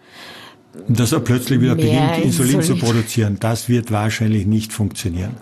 dass 0.88 1.14
er 1.14 1.22
plötzlich 1.22 1.62
wieder 1.62 1.76
beginnt, 1.76 2.18
Insulin, 2.22 2.56
Insulin, 2.56 2.62
zu 2.62 2.76
produzieren. 2.76 3.38
Das 3.40 3.70
wird 3.70 3.92
wahrscheinlich 3.92 4.46
nicht 4.46 4.74
funktionieren. 4.74 5.36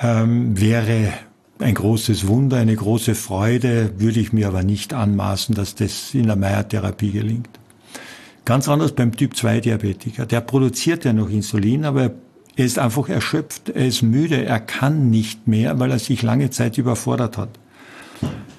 Ähm, 0.00 0.58
wäre 0.60 1.12
ein 1.58 1.74
großes 1.74 2.28
Wunder, 2.28 2.58
eine 2.58 2.76
große 2.76 3.14
Freude, 3.14 3.94
würde 3.98 4.20
ich 4.20 4.32
mir 4.32 4.46
aber 4.46 4.62
nicht 4.62 4.94
anmaßen, 4.94 5.54
dass 5.54 5.74
das 5.74 6.14
in 6.14 6.26
der 6.26 6.36
Meiertherapie 6.36 7.10
gelingt. 7.10 7.50
Ganz 8.44 8.68
anders 8.68 8.92
beim 8.92 9.16
Typ 9.16 9.36
2 9.36 9.60
Diabetiker. 9.60 10.24
Der 10.24 10.40
produziert 10.40 11.04
ja 11.04 11.12
noch 11.12 11.28
Insulin, 11.28 11.84
aber 11.84 12.12
er 12.56 12.64
ist 12.64 12.78
einfach 12.78 13.08
erschöpft, 13.08 13.70
er 13.70 13.86
ist 13.86 14.02
müde, 14.02 14.44
er 14.44 14.60
kann 14.60 15.10
nicht 15.10 15.46
mehr, 15.46 15.78
weil 15.78 15.90
er 15.90 15.98
sich 15.98 16.22
lange 16.22 16.50
Zeit 16.50 16.78
überfordert 16.78 17.36
hat. 17.36 17.50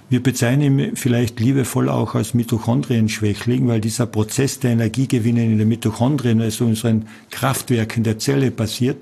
Wir 0.09 0.23
bezeichnen 0.23 0.79
ihn 0.79 0.95
vielleicht 0.95 1.39
liebevoll 1.39 1.87
auch 1.89 2.15
als 2.15 2.33
Mitochondrienschwächling, 2.33 3.67
weil 3.67 3.79
dieser 3.79 4.07
Prozess 4.07 4.59
der 4.59 4.71
Energiegewinne 4.71 5.43
in 5.43 5.57
den 5.57 5.67
Mitochondrien, 5.67 6.41
also 6.41 6.65
unseren 6.65 7.07
Kraftwerken 7.29 8.03
der 8.03 8.19
Zelle 8.19 8.51
passiert 8.51 8.97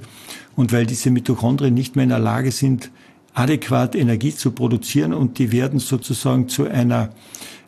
und 0.57 0.73
weil 0.73 0.85
diese 0.85 1.11
Mitochondrien 1.11 1.73
nicht 1.73 1.95
mehr 1.95 2.03
in 2.03 2.09
der 2.09 2.19
Lage 2.19 2.51
sind, 2.51 2.91
adäquat 3.33 3.95
Energie 3.95 4.35
zu 4.35 4.51
produzieren 4.51 5.13
und 5.13 5.37
die 5.37 5.53
werden 5.53 5.79
sozusagen 5.79 6.49
zu 6.49 6.67
einer 6.67 7.11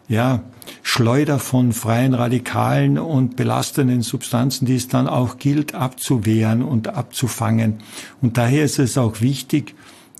ja, 0.10 0.42
Schleuder 0.82 1.38
von 1.38 1.72
freien 1.72 2.16
Radikalen 2.16 2.98
und 2.98 3.36
belastenden 3.36 4.02
Substanzen, 4.02 4.66
die 4.66 4.76
es 4.76 4.88
dann 4.88 5.08
auch 5.08 5.38
gilt 5.38 5.76
abzuwehren 5.76 6.64
und 6.64 6.88
abzufangen. 6.88 7.76
Und 8.22 8.38
daher 8.38 8.66
ist 8.66 8.80
es 8.80 8.98
auch 8.98 9.22
wichtig, 9.22 9.76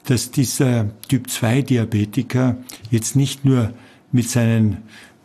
dass 0.06 0.30
dieser 0.30 0.86
Typ-2-Diabetiker 1.08 2.58
jetzt 2.92 3.16
nicht 3.16 3.46
nur 3.46 3.74
mit 4.12 4.30
seinen 4.30 4.78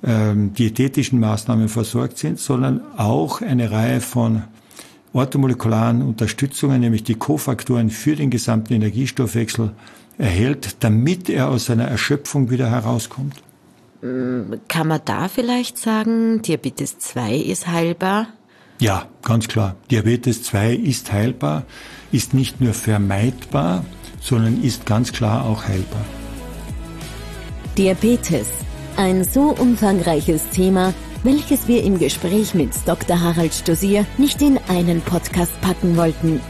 ähm, 0.02 0.54
diätetischen 0.54 1.20
Maßnahmen 1.20 1.68
versorgt 1.68 2.16
sind, 2.16 2.38
sondern 2.38 2.80
auch 2.96 3.42
eine 3.42 3.70
Reihe 3.70 4.00
von 4.00 4.44
orthomolekularen 5.14 6.02
Unterstützungen, 6.02 6.80
nämlich 6.80 7.04
die 7.04 7.14
Kofaktoren 7.14 7.88
für 7.88 8.16
den 8.16 8.30
gesamten 8.30 8.74
Energiestoffwechsel 8.74 9.72
erhält, 10.18 10.76
damit 10.80 11.30
er 11.30 11.48
aus 11.48 11.66
seiner 11.66 11.84
Erschöpfung 11.84 12.50
wieder 12.50 12.70
herauskommt. 12.70 13.42
Kann 14.68 14.88
man 14.88 15.00
da 15.04 15.28
vielleicht 15.28 15.78
sagen, 15.78 16.42
Diabetes 16.42 16.98
2 16.98 17.36
ist 17.36 17.68
heilbar? 17.68 18.26
Ja, 18.80 19.06
ganz 19.22 19.48
klar. 19.48 19.76
Diabetes 19.90 20.42
2 20.42 20.74
ist 20.74 21.10
heilbar, 21.12 21.62
ist 22.12 22.34
nicht 22.34 22.60
nur 22.60 22.74
vermeidbar, 22.74 23.84
sondern 24.20 24.62
ist 24.62 24.84
ganz 24.84 25.12
klar 25.12 25.46
auch 25.46 25.64
heilbar. 25.64 26.04
Diabetes, 27.78 28.48
ein 28.96 29.24
so 29.24 29.54
umfangreiches 29.58 30.50
Thema, 30.50 30.92
welches 31.24 31.66
wir 31.66 31.82
im 31.82 31.98
Gespräch 31.98 32.54
mit 32.54 32.70
Dr. 32.84 33.18
Harald 33.18 33.54
Stosier 33.54 34.06
nicht 34.18 34.42
in 34.42 34.60
einen 34.68 35.00
Podcast 35.00 35.58
packen 35.62 35.96
wollten. 35.96 36.40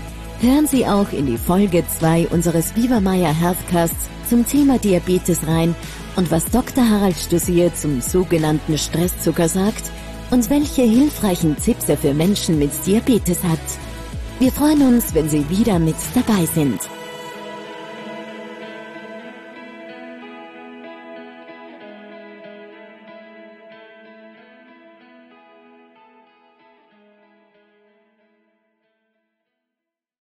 Hören 0.40 0.66
Sie 0.66 0.84
auch 0.84 1.12
in 1.12 1.26
die 1.26 1.38
Folge 1.38 1.84
2 1.86 2.26
unseres 2.28 2.72
Maya 3.00 3.32
Healthcasts 3.32 4.10
zum 4.28 4.44
Thema 4.44 4.78
Diabetes 4.78 5.46
rein 5.46 5.76
und 6.16 6.30
was 6.32 6.46
Dr. 6.46 6.88
Harald 6.88 7.16
Stosier 7.16 7.72
zum 7.72 8.00
sogenannten 8.00 8.76
Stresszucker 8.76 9.48
sagt 9.48 9.92
und 10.32 10.50
welche 10.50 10.82
hilfreichen 10.82 11.56
Tipps 11.56 11.88
er 11.88 11.96
für 11.96 12.12
Menschen 12.12 12.58
mit 12.58 12.72
Diabetes 12.84 13.44
hat. 13.44 13.60
Wir 14.40 14.50
freuen 14.50 14.82
uns, 14.82 15.14
wenn 15.14 15.30
Sie 15.30 15.48
wieder 15.48 15.78
mit 15.78 15.96
dabei 16.14 16.46
sind. 16.52 16.80